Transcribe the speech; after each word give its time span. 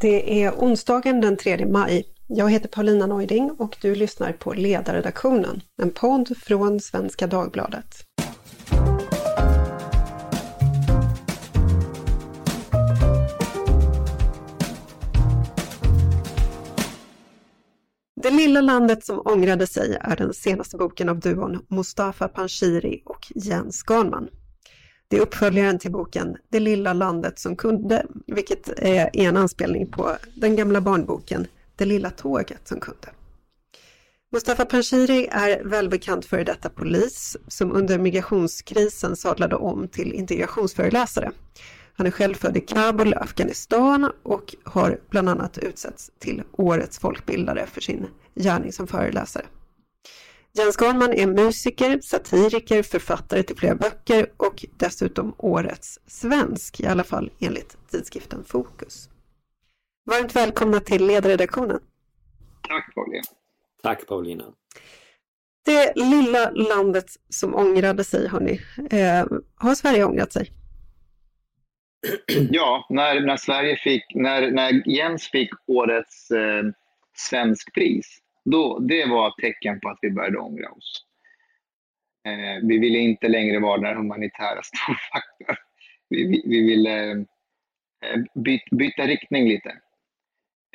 Det 0.00 0.42
är 0.44 0.52
onsdagen 0.52 1.20
den 1.20 1.36
3 1.36 1.66
maj. 1.66 2.04
Jag 2.26 2.50
heter 2.50 2.68
Paulina 2.68 3.06
Neuding 3.06 3.50
och 3.50 3.76
du 3.80 3.94
lyssnar 3.94 4.32
på 4.32 4.54
Ledarredaktionen, 4.54 5.60
en 5.82 5.90
podd 5.90 6.36
från 6.36 6.80
Svenska 6.80 7.26
Dagbladet. 7.26 8.04
Det 18.22 18.30
lilla 18.30 18.60
landet 18.60 19.04
som 19.04 19.22
ångrade 19.24 19.66
sig 19.66 19.98
är 20.00 20.16
den 20.16 20.34
senaste 20.34 20.76
boken 20.76 21.08
av 21.08 21.20
duon 21.20 21.66
Mustafa 21.68 22.28
Panshiri 22.28 23.02
och 23.04 23.26
Jens 23.34 23.84
Garnman. 23.88 24.28
Det 25.08 25.16
är 25.16 25.20
uppföljaren 25.20 25.78
till 25.78 25.92
boken 25.92 26.36
Det 26.48 26.60
lilla 26.60 26.92
landet 26.92 27.38
som 27.38 27.56
kunde, 27.56 28.06
vilket 28.26 28.68
är 28.68 29.10
en 29.12 29.36
anspelning 29.36 29.86
på 29.86 30.16
den 30.34 30.56
gamla 30.56 30.80
barnboken 30.80 31.46
Det 31.76 31.84
lilla 31.84 32.10
tåget 32.10 32.68
som 32.68 32.80
kunde. 32.80 33.08
Mustafa 34.32 34.64
Panshiri 34.64 35.28
är 35.30 35.64
välbekant 35.64 36.24
före 36.24 36.44
detta 36.44 36.68
polis 36.68 37.36
som 37.48 37.72
under 37.72 37.98
migrationskrisen 37.98 39.16
sadlade 39.16 39.56
om 39.56 39.88
till 39.88 40.12
integrationsföreläsare. 40.12 41.30
Han 41.94 42.06
är 42.06 42.10
själv 42.10 42.34
född 42.34 42.56
i 42.56 42.60
Kabul, 42.60 43.14
Afghanistan 43.14 44.10
och 44.22 44.54
har 44.64 45.00
bland 45.10 45.28
annat 45.28 45.58
utsetts 45.58 46.10
till 46.18 46.42
Årets 46.52 46.98
folkbildare 46.98 47.66
för 47.66 47.80
sin 47.80 48.06
gärning 48.34 48.72
som 48.72 48.86
föreläsare. 48.86 49.44
Jens 50.58 50.76
Garnman 50.76 51.12
är 51.12 51.26
musiker, 51.26 52.00
satiriker, 52.00 52.82
författare 52.82 53.42
till 53.42 53.56
flera 53.56 53.74
böcker 53.74 54.26
och 54.36 54.64
dessutom 54.78 55.34
årets 55.38 56.00
svensk, 56.06 56.80
i 56.80 56.86
alla 56.86 57.04
fall 57.04 57.30
enligt 57.40 57.76
tidskriften 57.90 58.44
Fokus. 58.44 59.08
Varmt 60.10 60.36
välkomna 60.36 60.80
till 60.80 61.06
ledarredaktionen. 61.06 61.80
Tack 62.68 62.94
Paulina. 62.94 63.22
Tack 63.82 64.06
Paulina. 64.06 64.44
Det 65.64 65.92
lilla 65.96 66.50
landet 66.50 67.06
som 67.28 67.54
ångrade 67.54 68.04
sig, 68.04 68.28
hörni. 68.28 68.60
Eh, 68.90 69.26
har 69.54 69.74
Sverige 69.74 70.04
ångrat 70.04 70.32
sig? 70.32 70.52
Ja, 72.50 72.86
när, 72.90 73.20
när 73.20 73.36
Sverige 73.36 73.76
fick, 73.76 74.04
när, 74.14 74.50
när 74.50 74.88
Jens 74.88 75.28
fick 75.30 75.50
årets 75.66 76.30
eh, 76.30 76.62
svensk 77.16 77.74
pris 77.74 78.22
då, 78.50 78.78
det 78.78 79.06
var 79.06 79.28
ett 79.28 79.34
tecken 79.42 79.80
på 79.80 79.88
att 79.88 79.98
vi 80.02 80.10
började 80.10 80.38
ångra 80.38 80.70
oss. 80.70 81.04
Eh, 82.26 82.68
vi 82.68 82.78
ville 82.78 82.98
inte 82.98 83.28
längre 83.28 83.60
vara 83.60 83.80
den 83.80 83.96
humanitära 83.96 84.62
stormakten. 84.62 85.56
Vi, 86.08 86.26
vi, 86.26 86.42
vi 86.46 86.62
ville 86.62 87.10
eh, 87.10 88.22
byt, 88.34 88.70
byta 88.70 89.02
riktning 89.02 89.48
lite. 89.48 89.68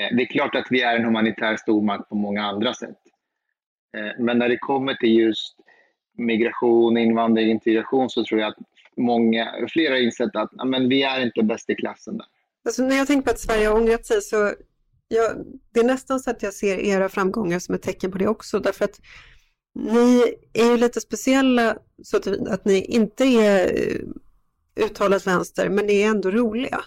Eh, 0.02 0.16
det 0.16 0.24
är 0.24 0.26
klart 0.26 0.56
att 0.56 0.68
vi 0.70 0.82
är 0.82 0.96
en 0.96 1.06
humanitär 1.06 1.56
stormakt 1.56 2.10
på 2.10 2.16
många 2.16 2.44
andra 2.44 2.74
sätt. 2.74 3.00
Eh, 3.98 4.24
men 4.24 4.38
när 4.38 4.50
det 4.50 4.58
kommer 4.58 4.94
till 4.94 5.20
just 5.20 5.56
migration, 6.18 6.98
invandring, 6.98 7.52
integration 7.52 8.10
så 8.10 8.24
tror 8.24 8.42
jag 8.42 8.48
att 8.50 8.58
många, 8.98 9.68
flera 9.70 9.94
har 9.94 10.02
insett 10.02 10.36
att 10.36 10.68
men 10.68 10.90
vi 10.90 11.04
är 11.04 11.22
inte 11.22 11.44
bäst 11.44 11.70
i 11.70 11.76
klassen 11.76 12.18
där. 12.18 12.28
Alltså, 12.66 12.84
när 12.84 12.96
jag 12.96 13.08
tänker 13.08 13.26
på 13.26 13.32
att 13.32 13.40
Sverige 13.40 13.68
har 13.68 13.76
ångrat 13.76 14.06
sig 14.06 14.22
så 14.22 14.54
jag, 15.12 15.46
det 15.74 15.80
är 15.80 15.84
nästan 15.84 16.20
så 16.20 16.32
att 16.32 16.44
jag 16.44 16.54
ser 16.54 16.78
era 16.78 17.10
framgångar 17.10 17.60
som 17.60 17.76
ett 17.76 17.82
tecken 17.82 18.12
på 18.12 18.18
det 18.18 18.28
också, 18.28 18.60
därför 18.60 18.86
att 18.86 19.00
ni 19.76 20.36
är 20.54 20.66
ju 20.66 20.78
lite 20.78 21.02
speciella 21.02 21.78
så 22.04 22.18
att 22.50 22.66
ni 22.66 22.86
inte 22.86 23.24
är 23.24 23.66
eh, 23.66 24.86
uttalat 24.86 25.28
vänster, 25.28 25.70
men 25.70 25.86
ni 25.86 26.02
är 26.02 26.08
ändå 26.08 26.32
roliga. 26.32 26.82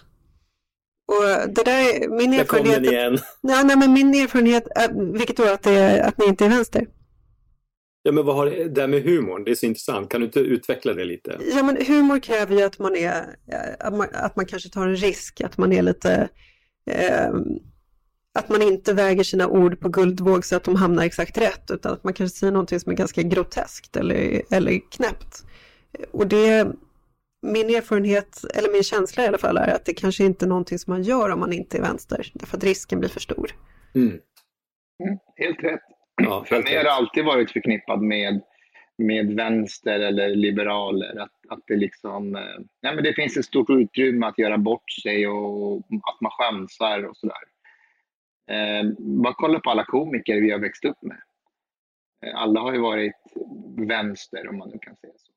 Och 1.07 1.53
det 1.55 1.63
där 1.63 2.03
är 2.03 2.09
min 2.09 2.33
erfarenhet. 2.33 2.83
Där 2.83 2.91
igen. 2.91 3.17
Nej, 3.41 3.63
nej, 3.63 3.77
men 3.77 3.93
min 3.93 4.15
erfarenhet, 4.15 4.67
vilket 5.13 5.37
då 5.37 5.43
att, 5.43 5.63
det 5.63 5.71
är, 5.71 6.07
att 6.07 6.17
ni 6.17 6.25
inte 6.25 6.45
är 6.45 6.49
vänster. 6.49 6.87
Ja, 8.03 8.11
men 8.11 8.25
vad 8.25 8.35
har 8.35 8.45
det 8.45 8.69
där 8.69 8.87
med 8.87 9.03
humorn? 9.03 9.43
Det 9.43 9.51
är 9.51 9.55
så 9.55 9.65
intressant. 9.65 10.09
Kan 10.09 10.21
du 10.21 10.25
inte 10.25 10.39
utveckla 10.39 10.93
det 10.93 11.05
lite? 11.05 11.39
Ja, 11.55 11.63
men 11.63 11.85
humor 11.85 12.19
kräver 12.19 12.55
ju 12.55 12.61
att 12.61 12.79
man 12.79 12.95
är, 12.95 13.35
att 13.79 13.93
man, 13.93 14.07
att 14.13 14.35
man 14.35 14.45
kanske 14.45 14.69
tar 14.69 14.87
en 14.87 14.95
risk, 14.95 15.41
att 15.41 15.57
man 15.57 15.73
är 15.73 15.81
lite 15.81 16.29
eh, 16.91 17.29
att 18.35 18.49
man 18.49 18.61
inte 18.61 18.93
väger 18.93 19.23
sina 19.23 19.47
ord 19.47 19.79
på 19.79 19.89
guldvåg 19.89 20.45
så 20.45 20.55
att 20.55 20.63
de 20.63 20.75
hamnar 20.75 21.03
exakt 21.03 21.37
rätt, 21.37 21.71
utan 21.71 21.93
att 21.93 22.03
man 22.03 22.13
kanske 22.13 22.37
säger 22.37 22.53
någonting 22.53 22.79
som 22.79 22.91
är 22.91 22.95
ganska 22.95 23.21
groteskt 23.21 23.97
eller, 23.97 24.41
eller 24.51 24.79
knäppt. 24.91 25.45
Och 26.11 26.27
det, 26.27 26.67
min 27.41 27.69
erfarenhet, 27.69 28.43
eller 28.55 28.71
min 28.71 28.83
känsla 28.83 29.23
i 29.23 29.27
alla 29.27 29.37
fall, 29.37 29.57
är 29.57 29.75
att 29.75 29.85
det 29.85 29.93
kanske 29.93 30.23
inte 30.23 30.45
är 30.45 30.47
någonting 30.47 30.79
som 30.79 30.93
man 30.93 31.03
gör 31.03 31.29
om 31.29 31.39
man 31.39 31.53
inte 31.53 31.77
är 31.77 31.81
vänster, 31.81 32.31
därför 32.33 32.57
att 32.57 32.63
risken 32.63 32.99
blir 32.99 33.09
för 33.09 33.19
stor. 33.19 33.51
Mm. 33.95 34.07
Mm, 34.07 35.17
helt 35.35 35.63
rätt. 35.63 35.81
Ja, 36.21 36.45
för 36.47 36.63
mig 36.63 36.77
har 36.77 36.83
det 36.83 36.93
alltid 36.93 37.25
varit 37.25 37.51
förknippad 37.51 38.01
med, 38.01 38.41
med 38.97 39.35
vänster 39.35 39.99
eller 39.99 40.35
liberaler. 40.35 41.19
Att, 41.19 41.33
att 41.49 41.63
det, 41.67 41.75
liksom, 41.75 42.35
eh, 42.35 42.41
nej 42.81 42.95
men 42.95 43.03
det 43.03 43.13
finns 43.13 43.37
ett 43.37 43.45
stort 43.45 43.69
utrymme 43.69 44.25
att 44.25 44.39
göra 44.39 44.57
bort 44.57 44.91
sig 45.03 45.27
och 45.27 45.77
att 45.77 46.21
man 46.21 46.31
chansar 46.31 47.03
och 47.03 47.17
sådär. 47.17 47.54
Eh, 48.49 48.91
bara 48.97 49.33
kolla 49.33 49.59
på 49.59 49.69
alla 49.69 49.85
komiker 49.85 50.41
vi 50.41 50.51
har 50.51 50.59
växt 50.59 50.85
upp 50.85 51.01
med. 51.01 51.21
Eh, 52.25 52.35
alla 52.35 52.59
har 52.59 52.73
ju 52.73 52.79
varit 52.79 53.13
vänster 53.87 54.49
om 54.49 54.57
man 54.57 54.69
nu 54.69 54.77
kan 54.81 54.95
säga 54.95 55.13
så. 55.17 55.31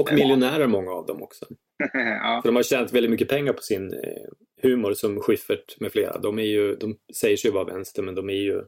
Och 0.00 0.12
miljonärer 0.12 0.66
många 0.66 0.90
av 0.90 1.06
dem 1.06 1.22
också. 1.22 1.46
ja. 1.92 2.40
För 2.42 2.48
de 2.48 2.56
har 2.56 2.62
tjänat 2.62 2.92
väldigt 2.92 3.10
mycket 3.10 3.28
pengar 3.28 3.52
på 3.52 3.62
sin 3.62 3.92
eh, 3.92 4.22
humor 4.62 4.92
som 4.92 5.20
Schyffert 5.20 5.80
med 5.80 5.92
flera. 5.92 6.18
De, 6.18 6.38
är 6.38 6.42
ju, 6.42 6.76
de 6.76 6.96
säger 7.14 7.36
sig 7.36 7.50
vara 7.50 7.64
vänster 7.64 8.02
men 8.02 8.14
de 8.14 8.30
är 8.30 8.34
ju, 8.34 8.62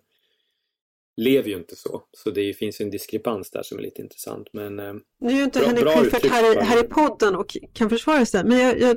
lever 1.17 1.49
ju 1.49 1.57
inte 1.57 1.77
så. 1.77 2.03
Så 2.13 2.31
det 2.31 2.55
finns 2.55 2.81
en 2.81 2.91
diskrepans 2.91 3.51
där 3.51 3.63
som 3.63 3.79
är 3.79 3.83
lite 3.83 4.03
intressant. 4.03 4.49
Men, 4.53 4.79
eh, 4.79 4.95
nu 5.21 5.31
är 5.31 5.37
ju 5.37 5.45
inte 5.45 5.67
Henrik 5.67 5.89
Schyffert 5.89 6.31
här, 6.31 6.61
här 6.61 6.85
i 6.85 6.89
podden 6.89 7.37
och 7.37 7.57
kan 7.73 7.91
försvara 7.91 8.27
sig. 8.27 8.45
Men 8.45 8.59
jag, 8.59 8.81
jag, 8.81 8.97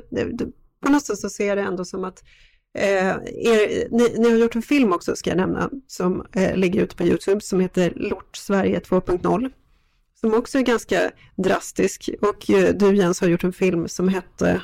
på 0.80 0.92
något 0.92 1.02
sätt 1.02 1.18
så 1.18 1.30
ser 1.30 1.46
jag 1.46 1.58
det 1.58 1.62
ändå 1.62 1.84
som 1.84 2.04
att 2.04 2.22
Eh, 2.74 3.08
er, 3.08 3.88
ni, 3.90 4.18
ni, 4.18 4.30
har 4.30 4.38
gjort 4.38 4.56
en 4.56 4.62
film 4.62 4.92
också 4.92 5.16
ska 5.16 5.30
jag 5.30 5.36
nämna 5.36 5.70
som 5.86 6.26
eh, 6.34 6.56
ligger 6.56 6.82
ute 6.82 6.96
på 6.96 7.04
Youtube 7.04 7.40
som 7.40 7.60
heter 7.60 7.92
Lort 7.96 8.36
Sverige 8.36 8.78
2.0. 8.78 9.52
Som 10.14 10.34
också 10.34 10.58
är 10.58 10.62
ganska 10.62 11.10
drastisk 11.36 12.10
och 12.20 12.50
eh, 12.50 12.74
du 12.74 12.96
Jens 12.96 13.20
har 13.20 13.28
gjort 13.28 13.44
en 13.44 13.52
film 13.52 13.88
som 13.88 14.08
hette 14.08 14.62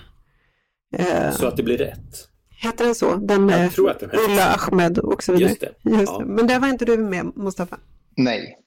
eh, 0.97 1.31
Så 1.31 1.47
att 1.47 1.57
det 1.57 1.63
blir 1.63 1.79
rätt. 1.79 2.29
Hette 2.51 2.85
den 2.85 2.95
så? 2.95 3.17
Den 3.17 3.47
med 3.47 3.79
Ulla 3.79 4.55
Ahmed 4.55 4.99
och 4.99 5.23
så 5.23 5.33
vidare. 5.33 5.49
Just 5.49 5.61
det. 5.61 5.91
Just 5.91 6.13
ja. 6.13 6.19
det. 6.19 6.25
Men 6.25 6.47
där 6.47 6.61
var 6.61 6.69
inte 6.69 6.85
du 6.85 6.97
med 6.97 7.37
Mustafa? 7.37 7.79
Nej. 8.17 8.59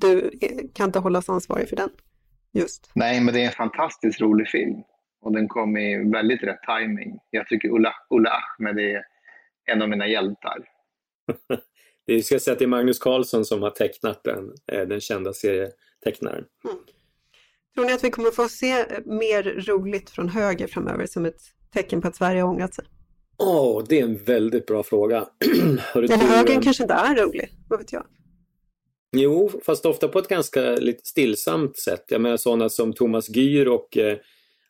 Du 0.00 0.30
eh, 0.40 0.50
kan 0.74 0.86
inte 0.88 0.98
hållas 0.98 1.28
ansvarig 1.28 1.68
för 1.68 1.76
den? 1.76 1.90
Just. 2.52 2.90
Nej, 2.94 3.20
men 3.20 3.34
det 3.34 3.40
är 3.40 3.46
en 3.46 3.52
fantastiskt 3.52 4.20
rolig 4.20 4.48
film 4.48 4.74
och 5.20 5.32
den 5.32 5.48
kom 5.48 5.76
i 5.76 6.10
väldigt 6.12 6.42
rätt 6.42 6.60
timing. 6.62 7.18
Jag 7.30 7.48
tycker 7.48 7.68
Ulla, 7.68 7.94
Ulla 8.10 8.30
Ahmed 8.30 8.78
är 8.78 9.02
en 9.72 9.82
av 9.82 9.88
mina 9.88 10.08
hjältar. 10.08 10.58
Vi 12.06 12.22
ska 12.22 12.38
säga 12.38 12.52
att 12.52 12.58
det 12.58 12.64
är 12.64 12.66
Magnus 12.66 12.98
Carlsson 12.98 13.44
som 13.44 13.62
har 13.62 13.70
tecknat 13.70 14.24
den, 14.24 14.52
eh, 14.72 14.88
den 14.88 15.00
kända 15.00 15.32
serietecknaren. 15.32 16.44
Mm. 16.64 16.76
Tror 17.74 17.86
ni 17.86 17.92
att 17.92 18.04
vi 18.04 18.10
kommer 18.10 18.30
få 18.30 18.48
se 18.48 18.84
mer 19.04 19.42
roligt 19.42 20.10
från 20.10 20.28
höger 20.28 20.66
framöver 20.66 21.06
som 21.06 21.26
ett 21.26 21.40
tecken 21.72 22.00
på 22.00 22.08
att 22.08 22.16
Sverige 22.16 22.42
har 22.42 22.48
ångrat 22.48 22.74
sig? 22.74 22.84
Åh, 23.38 23.78
oh, 23.78 23.84
det 23.88 24.00
är 24.00 24.04
en 24.04 24.16
väldigt 24.16 24.66
bra 24.66 24.82
fråga. 24.82 25.28
Eller 25.94 26.16
högern 26.16 26.62
kanske 26.62 26.82
inte 26.82 26.94
är 26.94 27.14
rolig, 27.14 27.50
vad 27.68 27.78
vet 27.78 27.92
jag? 27.92 28.06
Jo, 29.16 29.50
fast 29.66 29.86
ofta 29.86 30.08
på 30.08 30.18
ett 30.18 30.28
ganska 30.28 30.60
lite 30.60 31.00
stillsamt 31.04 31.78
sätt. 31.78 32.04
Jag 32.08 32.20
menar 32.20 32.36
sådana 32.36 32.68
som 32.68 32.92
Thomas 32.92 33.28
Gyr 33.28 33.66
och 33.66 33.96
eh, 33.96 34.18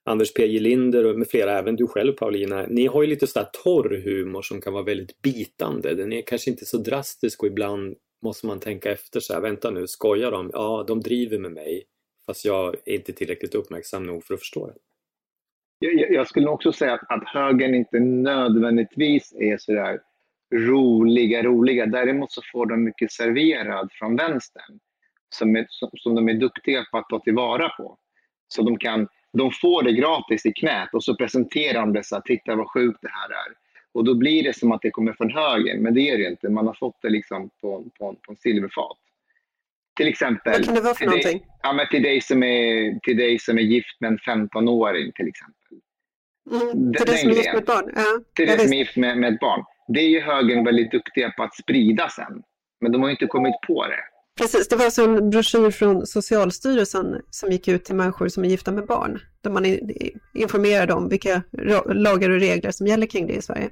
Anders 0.08 0.34
P 0.34 0.46
J 0.46 0.60
Linder 0.60 1.06
och 1.06 1.18
med 1.18 1.28
flera, 1.28 1.58
även 1.58 1.76
du 1.76 1.86
själv 1.86 2.12
Paulina, 2.12 2.66
ni 2.68 2.86
har 2.86 3.02
ju 3.02 3.08
lite 3.08 3.26
sådär 3.26 3.48
torr 3.64 4.02
humor 4.04 4.42
som 4.42 4.60
kan 4.60 4.72
vara 4.72 4.84
väldigt 4.84 5.22
bitande. 5.22 5.94
Den 5.94 6.12
är 6.12 6.22
kanske 6.22 6.50
inte 6.50 6.64
så 6.64 6.78
drastisk 6.78 7.42
och 7.42 7.48
ibland 7.48 7.96
måste 8.22 8.46
man 8.46 8.60
tänka 8.60 8.92
efter 8.92 9.20
så 9.20 9.34
här, 9.34 9.40
vänta 9.40 9.70
nu, 9.70 9.86
skojar 9.86 10.30
de? 10.30 10.50
Ja, 10.52 10.84
de 10.88 11.00
driver 11.00 11.38
med 11.38 11.52
mig. 11.52 11.84
Fast 12.26 12.44
jag 12.44 12.76
är 12.84 12.94
inte 12.94 13.12
tillräckligt 13.12 13.54
uppmärksam 13.54 14.06
nog 14.06 14.24
för 14.24 14.34
att 14.34 14.40
förstå 14.40 14.66
det. 14.66 14.74
Jag, 15.78 16.12
jag 16.12 16.28
skulle 16.28 16.48
också 16.48 16.72
säga 16.72 16.92
att, 16.94 17.10
att 17.10 17.28
högern 17.28 17.74
inte 17.74 18.00
nödvändigtvis 18.00 19.32
är 19.32 19.58
sådär 19.58 20.00
roliga, 20.54 21.42
roliga. 21.42 21.86
Däremot 21.86 22.32
så 22.32 22.42
får 22.52 22.66
de 22.66 22.84
mycket 22.84 23.12
serverad 23.12 23.88
från 23.92 24.16
vänstern 24.16 24.78
som, 25.28 25.56
är, 25.56 25.66
som, 25.68 25.90
som 25.94 26.14
de 26.14 26.28
är 26.28 26.34
duktiga 26.34 26.84
på 26.90 26.98
att 26.98 27.08
ta 27.08 27.20
tillvara 27.20 27.68
på. 27.68 27.98
Så 28.48 28.62
de 28.62 28.78
kan 28.78 29.08
de 29.32 29.50
får 29.52 29.82
det 29.82 29.92
gratis 29.92 30.46
i 30.46 30.52
knät 30.52 30.88
och 30.92 31.04
så 31.04 31.16
presenterar 31.16 31.80
de 31.80 31.92
det 31.92 32.04
så 32.04 32.14
här, 32.14 32.22
titta 32.22 32.56
vad 32.56 32.70
sjukt 32.70 32.98
det 33.02 33.10
här 33.12 33.30
är. 33.30 33.54
Och 33.92 34.04
då 34.04 34.14
blir 34.14 34.42
det 34.42 34.56
som 34.56 34.72
att 34.72 34.82
det 34.82 34.90
kommer 34.90 35.12
från 35.12 35.30
höger, 35.30 35.78
men 35.78 35.94
det 35.94 36.00
är 36.00 36.18
det 36.18 36.28
inte. 36.28 36.48
Man 36.48 36.66
har 36.66 36.74
fått 36.74 37.02
det 37.02 37.10
liksom 37.10 37.50
på, 37.60 37.84
på, 37.98 38.14
på 38.26 38.32
en 38.32 38.36
silverfat. 38.36 38.98
Till 39.96 40.08
exempel. 40.08 40.52
Vad 40.52 40.64
kan 40.64 40.74
det 40.74 40.80
vara 40.80 40.94
för 40.94 41.04
någonting? 41.04 41.38
Dig, 41.38 41.46
ja, 41.62 41.72
men 41.72 41.88
till, 41.88 42.02
dig 42.02 42.20
som 42.20 42.42
är, 42.42 42.98
till 42.98 43.16
dig 43.16 43.38
som 43.38 43.58
är 43.58 43.62
gift 43.62 44.00
med 44.00 44.08
en 44.12 44.18
15-åring 44.18 45.12
till 45.12 45.28
exempel. 45.28 45.78
Mm, 46.50 46.94
till 46.94 47.06
dig 47.06 47.18
som 47.18 47.30
är 47.30 47.34
gift 47.34 47.52
med 47.52 47.58
ett 47.58 47.66
barn? 47.66 47.92
Ja, 47.94 48.20
till 48.34 48.46
dig 48.46 48.58
som 48.58 48.72
är 48.72 48.76
gift 48.76 48.96
med, 48.96 49.18
med 49.18 49.34
ett 49.34 49.40
barn. 49.40 49.64
det 49.88 50.00
är 50.00 50.08
ju 50.08 50.20
högern 50.20 50.64
väldigt 50.64 50.90
duktiga 50.90 51.30
på 51.30 51.42
att 51.42 51.54
sprida 51.54 52.08
sen. 52.08 52.42
Men 52.80 52.92
de 52.92 53.02
har 53.02 53.10
inte 53.10 53.26
kommit 53.26 53.54
på 53.66 53.86
det. 53.86 54.17
Precis, 54.38 54.68
det 54.68 54.76
var 54.76 54.84
alltså 54.84 55.02
en 55.02 55.30
broschyr 55.30 55.70
från 55.70 56.06
Socialstyrelsen 56.06 57.22
som 57.30 57.52
gick 57.52 57.68
ut 57.68 57.84
till 57.84 57.94
människor 57.94 58.28
som 58.28 58.44
är 58.44 58.48
gifta 58.48 58.72
med 58.72 58.86
barn, 58.86 59.18
där 59.40 59.50
man 59.50 59.64
informerade 60.34 60.94
om 60.94 61.08
vilka 61.08 61.42
lagar 61.86 62.30
och 62.30 62.40
regler 62.40 62.70
som 62.70 62.86
gäller 62.86 63.06
kring 63.06 63.26
det 63.26 63.32
i 63.32 63.42
Sverige. 63.42 63.70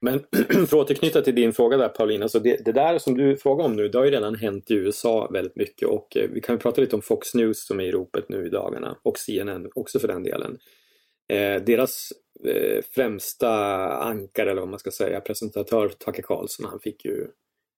Men 0.00 0.20
för 0.48 0.62
att 0.62 0.72
återknyta 0.72 1.20
till 1.20 1.34
din 1.34 1.52
fråga 1.52 1.76
där 1.76 1.88
Paulina, 1.88 2.28
så 2.28 2.38
det, 2.38 2.64
det, 2.64 2.72
där 2.72 2.98
som 2.98 3.16
du 3.16 3.36
frågar 3.36 3.64
om 3.64 3.76
nu, 3.76 3.88
det 3.88 3.98
har 3.98 4.04
ju 4.04 4.10
redan 4.10 4.34
hänt 4.34 4.70
i 4.70 4.74
USA 4.74 5.28
väldigt 5.32 5.56
mycket 5.56 5.88
och 5.88 6.16
eh, 6.16 6.30
vi 6.30 6.40
kan 6.40 6.58
prata 6.58 6.80
lite 6.80 6.96
om 6.96 7.02
Fox 7.02 7.34
News 7.34 7.66
som 7.66 7.80
är 7.80 7.84
i 7.84 7.92
ropet 7.92 8.28
nu 8.28 8.46
i 8.46 8.50
dagarna 8.50 8.96
och 9.02 9.18
CNN 9.18 9.70
också 9.74 9.98
för 9.98 10.08
den 10.08 10.22
delen. 10.22 10.58
Eh, 11.28 11.62
deras 11.62 12.12
eh, 12.44 12.82
främsta 12.94 13.50
ankare 13.92 14.50
eller 14.50 14.60
vad 14.60 14.70
man 14.70 14.78
ska 14.78 14.90
säga, 14.90 15.20
presentatör 15.20 15.88
Tucker 15.88 16.22
Carlson, 16.22 16.66
han 16.70 16.80
fick 16.80 17.04
ju 17.04 17.26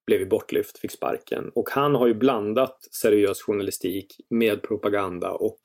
blev 0.06 0.20
ju 0.20 0.26
bortlyft, 0.26 0.78
fick 0.78 0.90
sparken. 0.90 1.50
Och 1.54 1.70
han 1.70 1.94
har 1.94 2.06
ju 2.06 2.14
blandat 2.14 2.78
seriös 2.92 3.42
journalistik 3.42 4.16
med 4.30 4.62
propaganda 4.62 5.30
och 5.30 5.60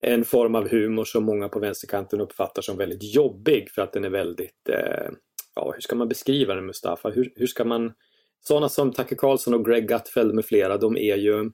en 0.00 0.24
form 0.24 0.54
av 0.54 0.68
humor 0.68 1.04
som 1.04 1.24
många 1.24 1.48
på 1.48 1.58
vänsterkanten 1.58 2.20
uppfattar 2.20 2.62
som 2.62 2.76
väldigt 2.76 3.14
jobbig 3.14 3.70
för 3.70 3.82
att 3.82 3.92
den 3.92 4.04
är 4.04 4.10
väldigt, 4.10 4.68
eh, 4.68 5.10
ja 5.54 5.72
hur 5.74 5.80
ska 5.80 5.96
man 5.96 6.08
beskriva 6.08 6.54
den 6.54 6.66
Mustafa? 6.66 7.10
Hur, 7.10 7.32
hur 7.36 7.46
ska 7.46 7.64
man, 7.64 7.92
sådana 8.40 8.68
som 8.68 8.92
Tucker 8.92 9.16
Carlson 9.16 9.54
och 9.54 9.64
Greg 9.64 9.88
Gutfeld 9.88 10.34
med 10.34 10.44
flera, 10.44 10.76
de 10.76 10.96
är 10.96 11.16
ju 11.16 11.50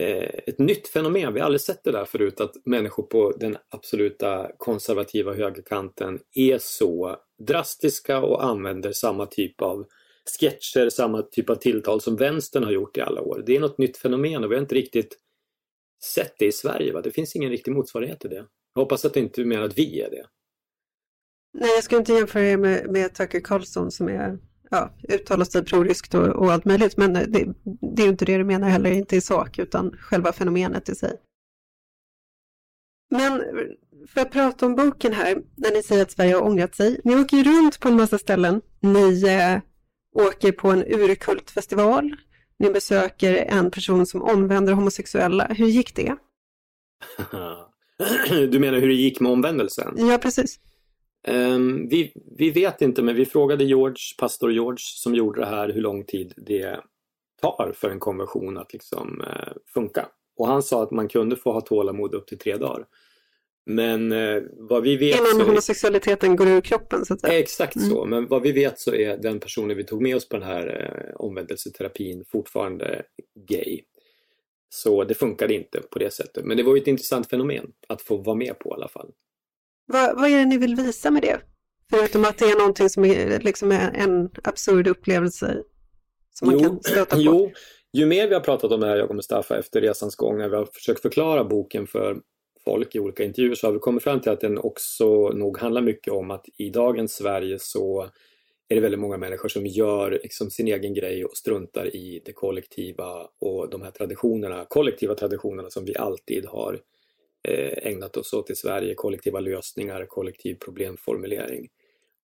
eh, 0.00 0.28
ett 0.46 0.58
nytt 0.58 0.88
fenomen. 0.88 1.34
Vi 1.34 1.40
har 1.40 1.46
aldrig 1.46 1.60
sett 1.60 1.84
det 1.84 1.92
där 1.92 2.04
förut 2.04 2.40
att 2.40 2.52
människor 2.64 3.02
på 3.02 3.32
den 3.40 3.56
absoluta 3.70 4.50
konservativa 4.58 5.34
högerkanten 5.34 6.20
är 6.34 6.58
så 6.60 7.16
drastiska 7.48 8.20
och 8.20 8.44
använder 8.44 8.92
samma 8.92 9.26
typ 9.26 9.62
av 9.62 9.86
sketcher, 10.30 10.88
samma 10.90 11.22
typ 11.22 11.50
av 11.50 11.54
tilltal 11.54 12.00
som 12.00 12.16
vänstern 12.16 12.64
har 12.64 12.72
gjort 12.72 12.96
i 12.96 13.00
alla 13.00 13.20
år. 13.20 13.42
Det 13.46 13.56
är 13.56 13.60
något 13.60 13.78
nytt 13.78 13.96
fenomen 13.96 14.44
och 14.44 14.50
vi 14.50 14.54
har 14.54 14.62
inte 14.62 14.74
riktigt 14.74 15.18
sett 16.04 16.34
det 16.38 16.46
i 16.46 16.52
Sverige. 16.52 16.92
Va? 16.92 17.00
Det 17.00 17.10
finns 17.10 17.36
ingen 17.36 17.50
riktig 17.50 17.72
motsvarighet 17.72 18.20
till 18.20 18.30
det. 18.30 18.46
Jag 18.74 18.82
hoppas 18.82 19.04
att 19.04 19.14
du 19.14 19.20
inte 19.20 19.44
menar 19.44 19.62
att 19.62 19.78
vi 19.78 20.00
är 20.00 20.10
det. 20.10 20.26
Nej, 21.58 21.70
jag 21.74 21.84
ska 21.84 21.96
inte 21.96 22.12
jämföra 22.12 22.42
det 22.42 22.56
med, 22.56 22.90
med 22.90 23.14
Tucker 23.14 23.40
Carlson 23.40 23.90
som 23.90 24.08
är, 24.08 24.38
ja, 24.70 24.94
uttalar 25.08 25.44
sig 25.44 25.64
proryskt 25.64 26.14
och, 26.14 26.26
och 26.26 26.52
allt 26.52 26.64
möjligt, 26.64 26.96
men 26.96 27.12
det, 27.12 27.54
det 27.96 28.02
är 28.02 28.08
inte 28.08 28.24
det 28.24 28.36
du 28.36 28.44
menar 28.44 28.68
heller, 28.68 28.90
inte 28.90 29.16
i 29.16 29.20
sak, 29.20 29.58
utan 29.58 29.96
själva 29.98 30.32
fenomenet 30.32 30.88
i 30.88 30.94
sig. 30.94 31.20
Men 33.10 33.42
för 34.08 34.20
att 34.20 34.30
prata 34.30 34.66
om 34.66 34.74
boken 34.74 35.12
här, 35.12 35.42
när 35.56 35.70
ni 35.70 35.82
säger 35.82 36.02
att 36.02 36.10
Sverige 36.10 36.34
har 36.34 36.42
ångrat 36.42 36.74
sig. 36.74 37.00
Ni 37.04 37.16
åker 37.16 37.36
ju 37.36 37.44
runt 37.44 37.80
på 37.80 37.88
en 37.88 37.96
massa 37.96 38.18
ställen. 38.18 38.60
Ni 38.80 39.24
eh, 39.24 39.58
åker 40.14 40.52
på 40.52 40.70
en 40.70 40.84
urkultfestival. 40.86 42.16
Ni 42.58 42.70
besöker 42.70 43.34
en 43.34 43.70
person 43.70 44.06
som 44.06 44.22
omvänder 44.22 44.72
homosexuella. 44.72 45.44
Hur 45.44 45.66
gick 45.66 45.96
det? 45.96 46.16
Du 48.50 48.58
menar 48.58 48.78
hur 48.78 48.88
det 48.88 48.94
gick 48.94 49.20
med 49.20 49.32
omvändelsen? 49.32 49.94
Ja, 49.96 50.18
precis. 50.18 50.60
Um, 51.28 51.88
vi, 51.88 52.12
vi 52.38 52.50
vet 52.50 52.82
inte, 52.82 53.02
men 53.02 53.14
vi 53.14 53.26
frågade 53.26 53.64
George, 53.64 53.96
pastor 54.18 54.52
George 54.52 54.78
som 54.80 55.14
gjorde 55.14 55.40
det 55.40 55.46
här, 55.46 55.68
hur 55.68 55.80
lång 55.80 56.04
tid 56.04 56.32
det 56.36 56.80
tar 57.40 57.72
för 57.76 57.90
en 57.90 58.00
konversion 58.00 58.58
att 58.58 58.72
liksom 58.72 59.20
uh, 59.20 59.52
funka. 59.74 60.06
Och 60.36 60.46
han 60.46 60.62
sa 60.62 60.82
att 60.82 60.90
man 60.90 61.08
kunde 61.08 61.36
få 61.36 61.52
ha 61.52 61.60
tålamod 61.60 62.14
upp 62.14 62.26
till 62.26 62.38
tre 62.38 62.56
dagar. 62.56 62.86
Men 63.66 64.12
eh, 64.12 64.42
vad 64.52 64.82
vi 64.82 64.96
vet... 64.96 65.18
Innan 65.18 65.30
så... 65.30 65.44
homosexualiteten 65.44 66.36
går 66.36 66.48
ur 66.48 66.60
kroppen 66.60 67.04
så 67.04 67.14
att 67.14 67.20
säga. 67.20 67.38
Exakt 67.38 67.76
mm. 67.76 67.88
så, 67.88 68.04
men 68.04 68.26
vad 68.26 68.42
vi 68.42 68.52
vet 68.52 68.80
så 68.80 68.94
är 68.94 69.16
den 69.16 69.40
personen 69.40 69.76
vi 69.76 69.84
tog 69.84 70.02
med 70.02 70.16
oss 70.16 70.28
på 70.28 70.36
den 70.36 70.46
här 70.46 70.66
eh, 70.66 71.14
omvändelseterapin 71.16 72.24
fortfarande 72.32 73.02
gay. 73.48 73.80
Så 74.68 75.04
det 75.04 75.14
funkade 75.14 75.54
inte 75.54 75.80
på 75.80 75.98
det 75.98 76.10
sättet. 76.10 76.44
Men 76.44 76.56
det 76.56 76.62
var 76.62 76.76
ju 76.76 76.82
ett 76.82 76.88
intressant 76.88 77.30
fenomen 77.30 77.66
att 77.88 78.02
få 78.02 78.16
vara 78.16 78.36
med 78.36 78.58
på 78.58 78.70
i 78.70 78.72
alla 78.72 78.88
fall. 78.88 79.10
Vad, 79.86 80.16
vad 80.16 80.30
är 80.30 80.38
det 80.38 80.44
ni 80.44 80.58
vill 80.58 80.74
visa 80.74 81.10
med 81.10 81.22
det? 81.22 81.40
Förutom 81.90 82.24
att 82.24 82.38
det 82.38 82.44
är 82.44 82.58
någonting 82.58 82.88
som 82.88 83.04
är 83.04 83.40
liksom 83.40 83.72
en 83.72 84.30
absurd 84.42 84.88
upplevelse 84.88 85.62
som 86.34 86.48
man 86.48 86.58
jo, 86.58 86.68
kan 86.68 86.82
stöta 86.82 87.16
på. 87.16 87.22
Jo, 87.22 87.52
ju 87.92 88.06
mer 88.06 88.28
vi 88.28 88.34
har 88.34 88.40
pratat 88.40 88.72
om 88.72 88.80
det 88.80 88.86
här, 88.86 88.96
jag 88.96 89.10
och 89.10 89.16
Mustafa, 89.16 89.58
efter 89.58 89.80
resans 89.80 90.16
gång, 90.16 90.38
när 90.38 90.48
vi 90.48 90.56
har 90.56 90.66
försökt 90.66 91.02
förklara 91.02 91.44
boken 91.44 91.86
för 91.86 92.16
folk 92.64 92.94
i 92.94 93.00
olika 93.00 93.24
intervjuer 93.24 93.54
så 93.54 93.66
har 93.66 93.72
vi 93.72 93.78
kommit 93.78 94.02
fram 94.02 94.20
till 94.20 94.32
att 94.32 94.40
den 94.40 94.58
också 94.58 95.28
nog 95.28 95.58
handlar 95.58 95.82
mycket 95.82 96.12
om 96.12 96.30
att 96.30 96.46
i 96.56 96.70
dagens 96.70 97.14
Sverige 97.14 97.58
så 97.60 98.10
är 98.68 98.74
det 98.74 98.80
väldigt 98.80 99.00
många 99.00 99.16
människor 99.16 99.48
som 99.48 99.66
gör 99.66 100.10
liksom 100.10 100.50
sin 100.50 100.68
egen 100.68 100.94
grej 100.94 101.24
och 101.24 101.36
struntar 101.36 101.96
i 101.96 102.22
det 102.24 102.32
kollektiva 102.32 103.28
och 103.40 103.70
de 103.70 103.82
här 103.82 103.90
traditionerna, 103.90 104.66
kollektiva 104.68 105.14
traditionerna 105.14 105.70
som 105.70 105.84
vi 105.84 105.96
alltid 105.96 106.46
har 106.46 106.80
eh, 107.48 107.86
ägnat 107.92 108.16
oss 108.16 108.32
åt 108.32 108.50
i 108.50 108.54
Sverige, 108.54 108.94
kollektiva 108.94 109.40
lösningar, 109.40 110.06
kollektiv 110.06 110.54
problemformulering. 110.54 111.68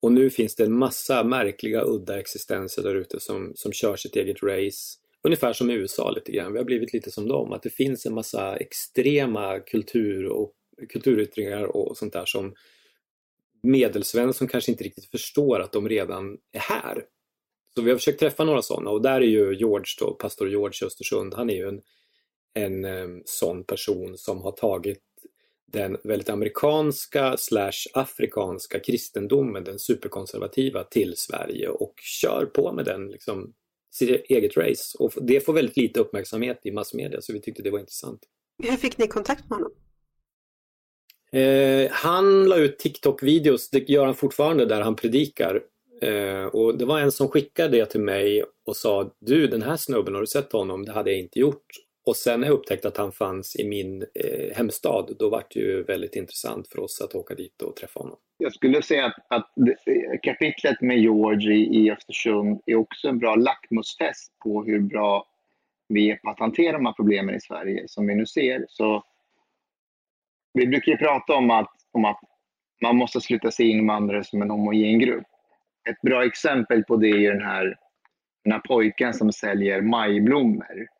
Och 0.02 0.12
nu 0.12 0.30
finns 0.30 0.56
det 0.56 0.64
en 0.64 0.78
massa 0.78 1.24
märkliga, 1.24 1.84
udda 1.84 2.20
existenser 2.20 2.82
där 2.82 2.94
ute 2.94 3.20
som, 3.20 3.52
som 3.54 3.72
kör 3.72 3.96
sitt 3.96 4.16
eget 4.16 4.42
race 4.42 4.99
ungefär 5.22 5.52
som 5.52 5.70
i 5.70 5.74
USA 5.74 6.10
lite 6.10 6.32
grann. 6.32 6.52
Vi 6.52 6.58
har 6.58 6.64
blivit 6.64 6.92
lite 6.92 7.10
som 7.10 7.28
dem, 7.28 7.52
att 7.52 7.62
det 7.62 7.70
finns 7.70 8.06
en 8.06 8.14
massa 8.14 8.56
extrema 8.56 9.60
kultur 9.60 10.26
och 10.26 10.52
kulturyttringar 10.88 11.64
och 11.64 11.96
sånt 11.96 12.12
där 12.12 12.24
som 12.24 12.54
medelsvensson 13.62 14.48
kanske 14.48 14.70
inte 14.70 14.84
riktigt 14.84 15.10
förstår 15.10 15.60
att 15.60 15.72
de 15.72 15.88
redan 15.88 16.38
är 16.52 16.60
här. 16.60 17.04
Så 17.74 17.82
vi 17.82 17.90
har 17.90 17.98
försökt 17.98 18.20
träffa 18.20 18.44
några 18.44 18.62
sådana 18.62 18.90
och 18.90 19.02
där 19.02 19.20
är 19.20 19.26
ju 19.26 19.54
George 19.54 19.94
då, 20.00 20.14
pastor 20.14 20.50
George 20.50 20.78
i 20.82 20.86
Östersund, 20.86 21.34
han 21.34 21.50
är 21.50 21.54
ju 21.54 21.68
en, 21.68 21.80
en 22.54 22.84
um, 22.84 23.22
sån 23.24 23.64
person 23.64 24.18
som 24.18 24.42
har 24.42 24.52
tagit 24.52 25.02
den 25.72 25.96
väldigt 26.04 26.28
amerikanska 26.28 27.36
slash 27.36 27.86
afrikanska 27.94 28.80
kristendomen, 28.80 29.64
den 29.64 29.78
superkonservativa, 29.78 30.84
till 30.84 31.14
Sverige 31.16 31.68
och 31.68 31.94
kör 32.02 32.46
på 32.46 32.72
med 32.72 32.84
den 32.84 33.08
liksom 33.08 33.54
sitt 33.90 34.24
eget 34.30 34.56
race. 34.56 34.98
Och 34.98 35.12
det 35.16 35.40
får 35.40 35.52
väldigt 35.52 35.76
lite 35.76 36.00
uppmärksamhet 36.00 36.60
i 36.64 36.70
massmedia 36.70 37.20
så 37.20 37.32
vi 37.32 37.40
tyckte 37.40 37.62
det 37.62 37.70
var 37.70 37.78
intressant. 37.78 38.20
Hur 38.62 38.76
fick 38.76 38.98
ni 38.98 39.06
kontakt 39.06 39.50
med 39.50 39.58
honom? 39.58 39.72
Eh, 41.32 41.90
han 41.90 42.44
la 42.44 42.56
ut 42.56 42.78
TikTok-videos, 42.78 43.70
det 43.72 43.88
gör 43.88 44.04
han 44.04 44.14
fortfarande, 44.14 44.66
där 44.66 44.80
han 44.80 44.96
predikar. 44.96 45.62
Eh, 46.02 46.44
och 46.44 46.78
det 46.78 46.84
var 46.84 46.98
en 46.98 47.12
som 47.12 47.28
skickade 47.28 47.78
det 47.78 47.86
till 47.86 48.00
mig 48.00 48.44
och 48.66 48.76
sa 48.76 49.14
Du 49.18 49.46
den 49.46 49.62
här 49.62 49.76
snubben, 49.76 50.14
har 50.14 50.20
du 50.20 50.26
sett 50.26 50.52
honom? 50.52 50.84
Det 50.84 50.92
hade 50.92 51.10
jag 51.10 51.20
inte 51.20 51.38
gjort. 51.38 51.66
Och 52.10 52.16
sen 52.16 52.40
när 52.40 52.46
jag 52.46 52.54
upptäckte 52.54 52.88
att 52.88 52.96
han 52.96 53.12
fanns 53.12 53.56
i 53.56 53.68
min 53.68 54.02
eh, 54.02 54.56
hemstad, 54.56 55.16
då 55.18 55.30
var 55.30 55.44
det 55.50 55.60
ju 55.60 55.82
väldigt 55.82 56.16
intressant 56.16 56.68
för 56.68 56.80
oss 56.80 57.00
att 57.00 57.14
åka 57.14 57.34
dit 57.34 57.62
och 57.62 57.76
träffa 57.76 58.00
honom. 58.00 58.16
Jag 58.38 58.52
skulle 58.52 58.82
säga 58.82 59.06
att, 59.06 59.26
att 59.28 59.52
kapitlet 60.22 60.80
med 60.80 60.98
George 60.98 61.52
i, 61.52 61.76
i 61.76 61.90
Östersund 61.90 62.60
är 62.66 62.74
också 62.74 63.08
en 63.08 63.18
bra 63.18 63.34
lackmustest 63.34 64.38
på 64.38 64.64
hur 64.64 64.80
bra 64.80 65.26
vi 65.88 66.10
är 66.10 66.16
på 66.16 66.30
att 66.30 66.38
hantera 66.38 66.72
de 66.72 66.86
här 66.86 66.92
problemen 66.92 67.34
i 67.34 67.40
Sverige 67.40 67.84
som 67.86 68.06
vi 68.06 68.14
nu 68.14 68.26
ser. 68.26 68.64
Så 68.68 69.04
vi 70.52 70.66
brukar 70.66 70.92
ju 70.92 70.98
prata 70.98 71.34
om 71.34 71.50
att, 71.50 71.74
om 71.92 72.04
att 72.04 72.20
man 72.82 72.96
måste 72.96 73.20
sluta 73.20 73.50
se 73.50 73.64
invandrare 73.64 74.24
som 74.24 74.42
en 74.42 74.50
homogen 74.50 74.98
grupp. 74.98 75.26
Ett 75.90 76.00
bra 76.02 76.24
exempel 76.24 76.84
på 76.84 76.96
det 76.96 77.10
är 77.10 77.32
den 77.32 77.44
här, 77.44 77.76
den 78.44 78.52
här 78.52 78.60
pojken 78.60 79.14
som 79.14 79.32
säljer 79.32 79.82
majblommor 79.82 80.99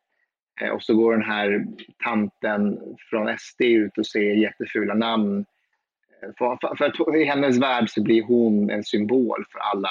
Eh, 0.61 0.69
och 0.69 0.83
så 0.83 0.95
går 0.95 1.11
den 1.11 1.25
här 1.25 1.65
tanten 2.03 2.79
från 3.09 3.37
SD 3.37 3.61
ut 3.61 3.97
och 3.97 4.07
säger 4.07 4.35
jättefula 4.35 4.93
namn. 4.93 5.45
Eh, 6.21 6.29
för, 6.37 6.57
för, 6.61 6.75
för 6.75 6.85
att 6.85 7.15
i 7.15 7.23
hennes 7.23 7.57
värld 7.57 7.89
så 7.89 8.03
blir 8.03 8.23
hon 8.23 8.69
en 8.69 8.83
symbol 8.83 9.45
för 9.51 9.59
alla 9.59 9.89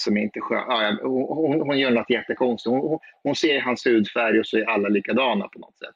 som 0.00 0.16
inte 0.16 0.40
sköter 0.40 0.72
ja, 0.72 0.96
hon, 1.02 1.60
hon, 1.60 1.78
gör 1.78 1.90
något 1.90 2.10
jättekonstigt. 2.10 2.70
Hon, 2.70 2.98
hon 3.22 3.36
ser 3.36 3.60
hans 3.60 3.86
hudfärg 3.86 4.40
och 4.40 4.46
så 4.46 4.56
är 4.56 4.64
alla 4.64 4.88
likadana 4.88 5.48
på 5.48 5.58
något 5.58 5.78
sätt. 5.78 5.94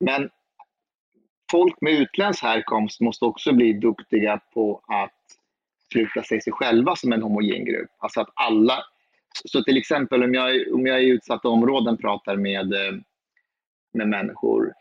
Men 0.00 0.30
folk 1.50 1.80
med 1.80 1.92
utländsk 1.92 2.42
härkomst 2.42 3.00
måste 3.00 3.24
också 3.24 3.52
bli 3.52 3.72
duktiga 3.72 4.40
på 4.54 4.80
att 4.86 5.20
sluta 5.92 6.22
se 6.22 6.40
sig 6.40 6.52
själva 6.52 6.96
som 6.96 7.12
en 7.12 7.22
homogen 7.22 7.64
grupp. 7.64 7.90
Alltså 7.98 8.20
att 8.20 8.30
alla 8.34 8.84
så 9.44 9.62
till 9.62 9.76
exempel 9.76 10.22
om 10.22 10.34
jag, 10.34 10.74
om 10.74 10.86
jag 10.86 11.02
i 11.02 11.08
utsatta 11.08 11.48
områden 11.48 11.96
pratar 11.96 12.36
med, 12.36 12.72
eh, 12.72 12.92
med 13.94 14.08
människor, 14.08 14.72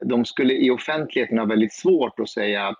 de 0.00 0.24
skulle 0.24 0.54
i 0.54 0.70
offentligheten 0.70 1.38
ha 1.38 1.44
väldigt 1.44 1.72
svårt 1.72 2.20
att 2.20 2.28
säga 2.28 2.66
att 2.66 2.78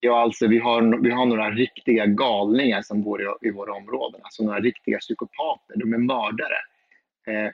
ja, 0.00 0.20
alltså 0.20 0.46
vi 0.46 0.58
har, 0.58 1.02
vi 1.02 1.10
har 1.10 1.26
några 1.26 1.50
riktiga 1.50 2.06
galningar 2.06 2.82
som 2.82 3.02
bor 3.02 3.22
i, 3.22 3.48
i 3.48 3.50
våra 3.50 3.72
områden, 3.72 4.20
alltså 4.24 4.44
några 4.44 4.60
riktiga 4.60 4.98
psykopater, 4.98 5.74
de 5.76 5.94
är 5.94 5.98
mördare. 5.98 6.56
Eh, 7.26 7.52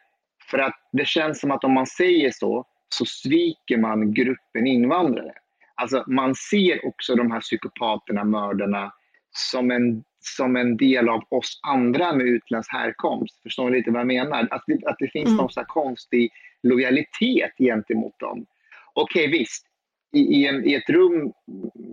för 0.51 0.59
att 0.59 0.89
det 0.93 1.07
känns 1.07 1.41
som 1.41 1.51
att 1.51 1.65
om 1.65 1.73
man 1.73 1.87
säger 1.87 2.31
så, 2.31 2.65
så 2.89 3.05
sviker 3.05 3.77
man 3.77 4.15
gruppen 4.15 4.67
invandrare. 4.67 5.33
Alltså 5.75 6.05
man 6.07 6.35
ser 6.35 6.87
också 6.87 7.15
de 7.15 7.31
här 7.31 7.41
psykopaterna, 7.41 8.25
mördarna, 8.25 8.93
som 9.31 9.71
en 9.71 10.05
som 10.29 10.57
en 10.57 10.77
del 10.77 11.09
av 11.09 11.25
oss 11.29 11.61
andra 11.63 12.13
med 12.13 12.27
utländsk 12.27 12.73
härkomst. 12.73 13.43
Förstår 13.43 13.71
ni 13.71 13.77
lite 13.77 13.91
vad 13.91 14.01
jag 14.01 14.07
menar? 14.07 14.49
Att 14.51 14.65
det, 14.67 14.87
att 14.87 14.97
det 14.99 15.09
finns 15.13 15.27
mm. 15.27 15.37
någon 15.37 15.51
slags 15.51 15.73
konstig 15.73 16.31
lojalitet 16.63 17.53
gentemot 17.59 18.19
dem. 18.19 18.47
Okej, 18.93 19.29
okay, 19.29 19.39
visst. 19.39 19.67
I, 20.13 20.21
i, 20.21 20.47
en, 20.47 20.65
I, 20.65 20.75
ett 20.75 20.91
rum 20.91 21.33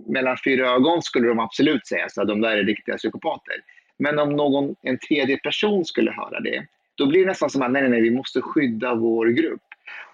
mellan 0.06 0.36
fyra 0.44 0.68
ögon 0.68 1.02
skulle 1.02 1.28
de 1.28 1.38
absolut 1.38 1.86
säga 1.86 2.04
att 2.16 2.28
de 2.28 2.40
där 2.40 2.56
är 2.56 2.64
riktiga 2.64 2.96
psykopater. 2.96 3.54
Men 3.98 4.18
om 4.18 4.36
någon, 4.36 4.74
en 4.82 4.98
tredje 4.98 5.36
person 5.36 5.84
skulle 5.84 6.10
höra 6.10 6.40
det, 6.40 6.66
då 6.94 7.06
blir 7.06 7.20
det 7.20 7.26
nästan 7.26 7.50
som 7.50 7.62
att 7.62 7.70
nej, 7.70 7.82
nej, 7.82 7.90
nej, 7.90 8.00
vi 8.00 8.10
måste 8.10 8.40
skydda 8.40 8.94
vår 8.94 9.26
grupp. 9.26 9.62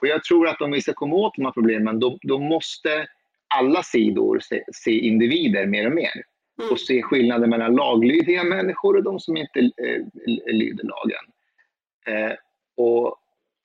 Och 0.01 0.07
jag 0.07 0.25
tror 0.25 0.49
att 0.49 0.63
om 0.63 0.71
vi 0.71 0.81
ska 0.81 0.93
komma 0.93 1.15
åt 1.15 1.35
de 1.37 1.45
här 1.45 1.53
problemen, 1.53 2.01
då, 2.01 2.19
då 2.23 2.39
måste 2.39 3.07
alla 3.55 3.83
sidor 3.83 4.41
se, 4.43 4.65
se, 4.73 4.91
individer 4.91 5.67
mer 5.67 5.87
och 5.87 5.93
mer. 5.93 6.23
Och 6.71 6.81
se 6.81 7.03
skillnaden 7.03 7.51
mellan 7.51 7.75
laglydiga 7.75 8.45
människor 8.45 8.97
och 8.97 9.03
de 9.03 9.21
som 9.21 9.37
inte 9.37 9.61
eh, 9.61 10.03
lyder 10.55 10.85
lagen. 10.85 11.25
Eh, 12.07 12.37
och, 12.77 13.17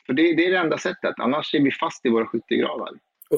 för 0.05 0.13
det, 0.13 0.35
det, 0.35 0.45
är 0.45 0.51
det 0.51 0.57
enda 0.57 0.77
sättet, 0.77 1.15
annars 1.17 1.55
är 1.55 1.59
vi 1.59 1.71
fast 1.71 2.05
i 2.05 2.09
våra 2.09 2.25
skyttegravar. 2.25 2.89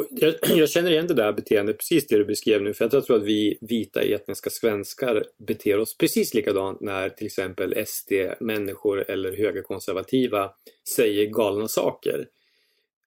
Jag, 0.10 0.34
jag, 0.58 0.70
känner 0.70 0.92
igen 0.92 1.08
det 1.08 1.14
där 1.14 1.34
beteendet, 1.34 1.78
precis 1.78 2.08
det 2.08 2.18
du 2.18 2.26
beskrev 2.26 2.62
nu, 2.62 2.74
för 2.74 2.90
jag 2.92 3.06
tror 3.06 3.18
att 3.18 3.26
vi 3.26 3.58
vita 3.62 4.02
etniska 4.02 4.50
svenskar 4.50 5.24
beter 5.48 5.80
oss 5.80 5.98
precis 5.98 6.34
likadant 6.34 6.82
när 6.82 7.10
till 7.10 7.28
exempel 7.28 7.86
SD-människor 7.86 9.12
eller 9.12 9.38
högerkonservativa 9.38 10.50
säger 10.96 11.26
galna 11.26 11.68
saker 11.68 12.26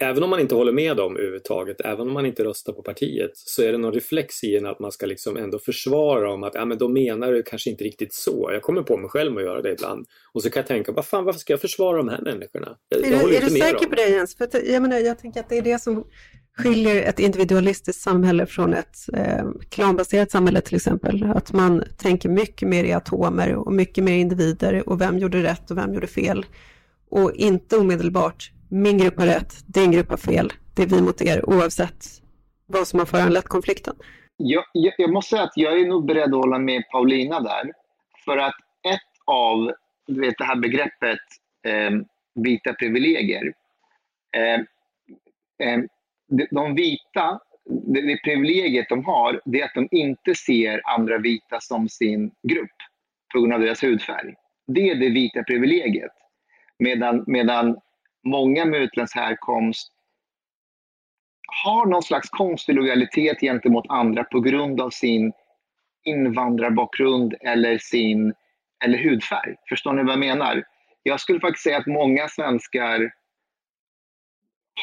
även 0.00 0.22
om 0.22 0.30
man 0.30 0.40
inte 0.40 0.54
håller 0.54 0.72
med 0.72 0.96
dem 0.96 1.16
överhuvudtaget, 1.16 1.80
även 1.80 2.00
om 2.08 2.12
man 2.12 2.26
inte 2.26 2.44
röstar 2.44 2.72
på 2.72 2.82
partiet, 2.82 3.30
så 3.34 3.62
är 3.62 3.72
det 3.72 3.78
någon 3.78 3.92
reflex 3.92 4.44
i 4.44 4.56
en 4.56 4.66
att 4.66 4.80
man 4.80 4.92
ska 4.92 5.06
liksom 5.06 5.36
ändå 5.36 5.58
försvara 5.58 6.30
dem 6.30 6.42
att 6.42 6.54
ja, 6.54 6.64
men 6.64 6.78
de 6.78 6.92
menar 6.92 7.32
det 7.32 7.42
kanske 7.42 7.70
inte 7.70 7.84
riktigt 7.84 8.14
så. 8.14 8.50
Jag 8.52 8.62
kommer 8.62 8.82
på 8.82 8.96
mig 8.96 9.10
själv 9.10 9.36
att 9.36 9.42
göra 9.42 9.62
det 9.62 9.72
ibland. 9.72 10.06
Och 10.32 10.42
så 10.42 10.50
kan 10.50 10.60
jag 10.60 10.66
tänka, 10.66 10.92
vad 10.92 11.06
fan, 11.06 11.24
varför 11.24 11.40
ska 11.40 11.52
jag 11.52 11.60
försvara 11.60 11.96
de 11.96 12.08
här 12.08 12.20
människorna? 12.22 12.76
Jag, 12.88 13.06
är 13.06 13.28
du, 13.28 13.36
är 13.36 13.40
du 13.40 13.50
säker 13.50 13.86
på 13.86 13.94
det 13.94 14.08
Jens? 14.08 14.36
För 14.36 14.44
att, 14.44 14.66
jag, 14.66 14.82
menar, 14.82 14.98
jag 14.98 15.18
tänker 15.18 15.40
att 15.40 15.48
det 15.48 15.58
är 15.58 15.62
det 15.62 15.82
som 15.82 16.04
skiljer 16.58 17.02
ett 17.02 17.18
individualistiskt 17.18 18.02
samhälle 18.02 18.46
från 18.46 18.74
ett 18.74 18.96
eh, 19.12 19.44
klanbaserat 19.68 20.30
samhälle 20.30 20.60
till 20.60 20.76
exempel. 20.76 21.24
Att 21.34 21.52
man 21.52 21.84
tänker 21.96 22.28
mycket 22.28 22.68
mer 22.68 22.84
i 22.84 22.92
atomer 22.92 23.54
och 23.54 23.72
mycket 23.72 24.04
mer 24.04 24.16
individer 24.16 24.88
och 24.88 25.00
vem 25.00 25.18
gjorde 25.18 25.42
rätt 25.42 25.70
och 25.70 25.78
vem 25.78 25.94
gjorde 25.94 26.06
fel. 26.06 26.46
Och 27.10 27.32
inte 27.34 27.76
omedelbart 27.76 28.52
min 28.70 28.98
grupp 28.98 29.18
har 29.18 29.26
rätt, 29.26 29.54
din 29.66 29.92
grupp 29.92 30.10
har 30.10 30.16
fel, 30.16 30.52
det 30.76 30.82
är 30.82 30.86
vi 30.86 31.02
mot 31.02 31.22
er 31.22 31.50
oavsett 31.50 32.06
vad 32.66 32.88
som 32.88 32.98
har 32.98 33.06
föranlett 33.06 33.48
konflikten. 33.48 33.94
Jag, 34.36 34.64
jag, 34.72 34.94
jag, 34.98 35.12
måste 35.12 35.30
säga 35.30 35.42
att 35.42 35.56
jag 35.56 35.80
är 35.80 35.86
nog 35.86 36.06
beredd 36.06 36.34
att 36.34 36.40
hålla 36.40 36.58
med 36.58 36.82
Paulina 36.92 37.40
där. 37.40 37.72
För 38.24 38.36
att 38.36 38.54
ett 38.84 39.10
av 39.26 39.72
du 40.14 40.20
vet, 40.20 40.34
det 40.38 40.44
här 40.44 40.56
begreppet 40.56 41.18
eh, 41.66 41.90
vita 42.34 42.74
privilegier. 42.74 43.52
Eh, 44.36 44.60
eh, 45.68 45.80
de, 46.50 46.74
vita, 46.74 47.40
det, 47.64 48.00
det 48.00 48.20
privilegiet 48.24 48.88
de 48.88 49.04
har, 49.04 49.40
det 49.44 49.60
är 49.60 49.64
att 49.64 49.74
de 49.74 49.88
inte 49.90 50.34
ser 50.34 50.80
andra 50.84 51.18
vita 51.18 51.60
som 51.60 51.88
sin 51.88 52.30
grupp 52.42 52.76
på 53.32 53.40
grund 53.40 53.52
av 53.52 53.60
deras 53.60 53.82
hudfärg. 53.82 54.34
Det 54.66 54.90
är 54.90 54.94
det 54.94 55.08
vita 55.08 55.42
privilegiet. 55.42 56.12
Medan, 56.78 57.24
medan 57.26 57.80
många 58.24 58.64
med 58.64 58.80
utländsk 58.80 59.16
härkomst 59.16 59.92
har 61.64 61.86
någon 61.86 62.02
slags 62.02 62.30
konstig 62.30 62.74
lojalitet 62.74 63.40
gentemot 63.40 63.84
andra 63.88 64.24
på 64.24 64.40
grund 64.40 64.80
av 64.80 64.90
sin 64.90 65.32
invandrarbakgrund 66.04 67.34
eller 67.40 67.78
sin 67.78 68.34
eller 68.84 68.98
hudfärg. 68.98 69.56
Förstår 69.68 69.92
ni 69.92 70.02
vad 70.02 70.12
jag 70.12 70.18
menar? 70.18 70.64
Jag 71.02 71.20
skulle 71.20 71.40
faktiskt 71.40 71.64
säga 71.64 71.78
att 71.78 71.86
många 71.86 72.28
svenskar 72.28 73.12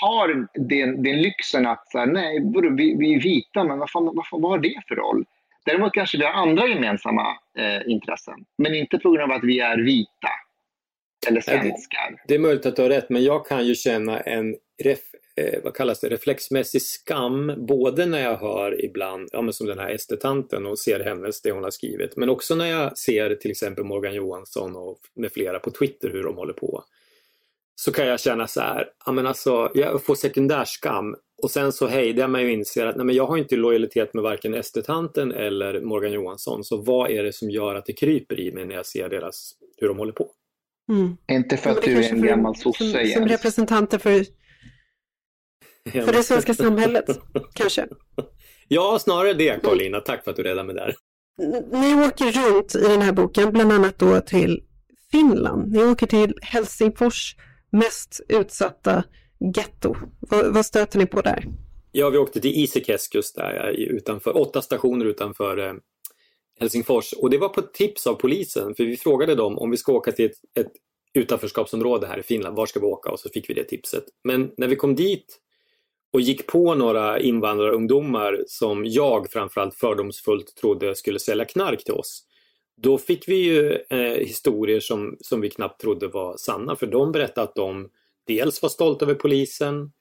har 0.01 0.47
den, 0.53 1.03
den 1.03 1.21
lyxen 1.21 1.67
att 1.67 1.85
här, 1.93 2.05
nej, 2.05 2.39
vi, 2.77 2.95
vi 2.97 3.13
är 3.13 3.21
vita, 3.21 3.63
men 3.63 3.79
vad, 3.79 3.89
fan, 3.89 4.05
vad, 4.05 4.25
vad 4.31 4.51
har 4.51 4.59
det 4.59 4.81
för 4.87 4.95
roll? 4.95 5.25
Däremot 5.65 5.93
kanske 5.93 6.17
vi 6.17 6.25
har 6.25 6.31
andra 6.31 6.67
gemensamma 6.67 7.37
eh, 7.57 7.91
intressen, 7.91 8.45
men 8.57 8.75
inte 8.75 8.97
på 8.97 9.11
grund 9.11 9.31
av 9.31 9.37
att 9.37 9.43
vi 9.43 9.59
är 9.59 9.77
vita. 9.77 10.29
Eller 11.27 11.41
svenskar. 11.41 12.23
Det 12.27 12.35
är 12.35 12.39
möjligt 12.39 12.65
att 12.65 12.75
du 12.75 12.81
har 12.81 12.89
rätt 12.89 13.09
men 13.09 13.23
jag 13.23 13.45
kan 13.47 13.67
ju 13.67 13.75
känna 13.75 14.19
en 14.19 14.55
ref, 14.83 14.99
eh, 15.35 15.59
vad 15.63 15.75
kallas 15.75 15.99
det, 15.99 16.09
reflexmässig 16.09 16.81
skam 16.81 17.53
både 17.67 18.05
när 18.05 18.23
jag 18.23 18.37
hör 18.37 18.85
ibland, 18.85 19.29
ja 19.31 19.41
men 19.41 19.53
som 19.53 19.67
den 19.67 19.79
här 19.79 19.89
estetanten 19.89 20.65
och 20.65 20.79
ser 20.79 20.99
hennes, 20.99 21.41
det 21.41 21.51
hon 21.51 21.63
har 21.63 21.71
skrivit, 21.71 22.17
men 22.17 22.29
också 22.29 22.55
när 22.55 22.65
jag 22.65 22.97
ser 22.97 23.35
till 23.35 23.51
exempel 23.51 23.83
Morgan 23.83 24.13
Johansson 24.13 24.75
och 24.75 24.99
med 25.15 25.31
flera 25.31 25.59
på 25.59 25.71
Twitter 25.71 26.09
hur 26.09 26.23
de 26.23 26.35
håller 26.35 26.53
på. 26.53 26.83
Så 27.75 27.91
kan 27.91 28.07
jag 28.07 28.19
känna 28.19 28.47
så 28.47 28.61
här, 28.61 28.89
ja 29.05 29.11
men 29.11 29.27
alltså, 29.27 29.71
jag 29.73 30.03
får 30.03 30.15
sekundärskam 30.15 31.15
och 31.43 31.51
sen 31.51 31.71
så 31.71 31.87
hejdar 31.87 32.27
man 32.27 32.41
ju 32.41 32.51
inser 32.53 32.85
att 32.85 32.95
nej 32.95 33.05
men 33.05 33.15
jag 33.15 33.25
har 33.25 33.37
inte 33.37 33.55
lojalitet 33.55 34.13
med 34.13 34.23
varken 34.23 34.53
estetanten 34.53 35.31
eller 35.31 35.81
Morgan 35.81 36.11
Johansson, 36.11 36.63
så 36.63 36.77
vad 36.77 37.11
är 37.11 37.23
det 37.23 37.33
som 37.33 37.49
gör 37.49 37.75
att 37.75 37.85
det 37.85 37.93
kryper 37.93 38.39
i 38.39 38.51
mig 38.51 38.65
när 38.65 38.75
jag 38.75 38.85
ser 38.85 39.09
deras, 39.09 39.51
hur 39.77 39.87
de 39.87 39.97
håller 39.97 40.13
på? 40.13 40.31
Mm. 40.89 41.17
Inte 41.31 41.57
för 41.57 41.69
att 41.69 41.81
du 41.81 42.03
är 42.03 42.09
en 42.09 42.21
gammal 42.21 42.55
sosse 42.55 42.91
som, 42.91 43.07
som 43.07 43.27
representanter 43.27 43.97
för, 43.97 44.25
för 45.91 46.13
det 46.13 46.23
svenska 46.23 46.53
samhället, 46.53 47.05
kanske? 47.53 47.87
Ja, 48.67 48.99
snarare 48.99 49.33
det 49.33 49.63
Karolina. 49.63 49.99
Tack 49.99 50.23
för 50.23 50.31
att 50.31 50.37
du 50.37 50.43
räddade 50.43 50.63
mig 50.63 50.75
där. 50.75 50.95
Ni 51.71 52.07
åker 52.07 52.31
runt 52.31 52.75
i 52.75 52.87
den 52.87 53.01
här 53.01 53.11
boken, 53.11 53.51
bland 53.51 53.71
annat 53.71 53.99
då 53.99 54.21
till 54.21 54.63
Finland. 55.11 55.71
Ni 55.71 55.83
åker 55.83 56.07
till 56.07 56.33
Helsingfors 56.41 57.35
mest 57.71 58.21
utsatta 58.29 59.03
getto. 59.55 59.95
Vad, 60.19 60.53
vad 60.53 60.65
stöter 60.65 60.99
ni 60.99 61.05
på 61.05 61.21
där? 61.21 61.45
Ja, 61.91 62.09
vi 62.09 62.17
åkte 62.17 62.39
till 62.41 62.63
Isekeskus 62.63 63.33
där 63.33 63.69
utanför, 63.69 64.37
åtta 64.37 64.61
stationer 64.61 65.05
utanför 65.05 65.57
eh, 65.57 65.73
Helsingfors 66.59 67.13
och 67.13 67.29
det 67.29 67.37
var 67.37 67.49
på 67.49 67.61
tips 67.61 68.07
av 68.07 68.13
polisen 68.13 68.75
för 68.75 68.83
vi 68.83 68.97
frågade 68.97 69.35
dem 69.35 69.57
om 69.57 69.71
vi 69.71 69.77
ska 69.77 69.93
åka 69.93 70.11
till 70.11 70.25
ett, 70.25 70.59
ett 70.59 70.71
utanförskapsområde 71.13 72.07
här 72.07 72.19
i 72.19 72.23
Finland, 72.23 72.55
var 72.55 72.65
ska 72.65 72.79
vi 72.79 72.85
åka? 72.85 73.11
Och 73.11 73.19
så 73.19 73.29
fick 73.29 73.49
vi 73.49 73.53
det 73.53 73.63
tipset. 73.63 74.03
Men 74.23 74.51
när 74.57 74.67
vi 74.67 74.75
kom 74.75 74.95
dit 74.95 75.39
och 76.13 76.21
gick 76.21 76.47
på 76.47 76.75
några 76.75 77.19
invandrarungdomar 77.19 78.43
som 78.47 78.85
jag 78.85 79.31
framförallt 79.31 79.75
fördomsfullt 79.75 80.55
trodde 80.55 80.95
skulle 80.95 81.19
sälja 81.19 81.45
knark 81.45 81.83
till 81.83 81.93
oss. 81.93 82.23
Då 82.81 82.97
fick 82.97 83.27
vi 83.27 83.35
ju 83.35 83.71
eh, 83.89 83.99
historier 83.99 84.79
som, 84.79 85.17
som 85.19 85.41
vi 85.41 85.49
knappt 85.49 85.81
trodde 85.81 86.07
var 86.07 86.37
sanna 86.37 86.75
för 86.75 86.87
de 86.87 87.11
berättade 87.11 87.47
att 87.47 87.55
de 87.55 87.89
dels 88.27 88.61
var 88.61 88.69
stolta 88.69 89.05
över 89.05 89.15
polisen, 89.15 89.91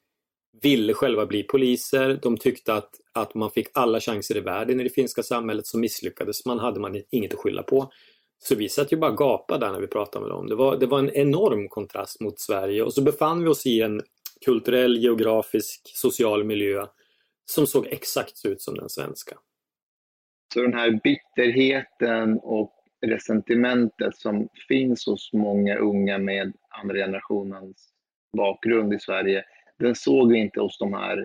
ville 0.63 0.95
själva 0.95 1.27
bli 1.27 1.43
poliser. 1.43 2.19
De 2.23 2.37
tyckte 2.37 2.75
att, 2.75 2.91
att 3.13 3.35
man 3.35 3.51
fick 3.51 3.69
alla 3.75 4.01
chanser 4.01 4.37
i 4.37 4.41
världen 4.41 4.81
i 4.81 4.85
det 4.85 4.91
finska 4.91 5.23
samhället 5.23 5.67
så 5.67 5.79
misslyckades 5.79 6.47
man, 6.47 6.59
hade 6.59 6.81
man 6.81 7.03
inget 7.11 7.35
att 7.35 7.41
skylla 7.41 7.63
på. 7.63 7.93
Så 8.39 8.55
vi 8.55 8.69
satt 8.69 8.93
ju 8.93 8.97
bara 8.97 9.11
gapade 9.11 9.67
där 9.67 9.73
när 9.73 9.81
vi 9.81 9.87
pratade 9.87 10.27
med 10.27 10.31
dem. 10.31 10.47
Det 10.47 10.55
var, 10.55 10.77
det 10.77 10.87
var 10.87 10.99
en 10.99 11.11
enorm 11.11 11.69
kontrast 11.69 12.21
mot 12.21 12.41
Sverige 12.41 12.83
och 12.83 12.93
så 12.95 13.03
befann 13.03 13.43
vi 13.43 13.49
oss 13.49 13.67
i 13.67 13.83
en 13.83 14.01
kulturell, 14.45 14.97
geografisk, 14.97 15.81
social 15.85 16.45
miljö 16.45 16.87
som 17.45 17.67
såg 17.67 17.87
exakt 17.87 18.45
ut 18.45 18.63
som 18.63 18.75
den 18.75 18.89
svenska. 18.89 19.37
Så 20.55 20.63
den 20.63 20.75
här 20.75 21.01
bitterheten 21.05 22.39
och 22.43 22.73
resentimentet 23.07 24.17
som 24.17 24.49
finns 24.69 25.07
hos 25.07 25.33
många 25.33 25.77
unga 25.77 26.19
med 26.19 26.53
andra 26.83 26.95
generationens 26.95 27.89
bakgrund 28.37 28.93
i 28.93 28.99
Sverige, 28.99 29.45
den 29.79 29.95
såg 29.95 30.33
vi 30.33 30.39
inte 30.39 30.61
hos 30.61 30.79
de 30.79 30.95
här 30.95 31.19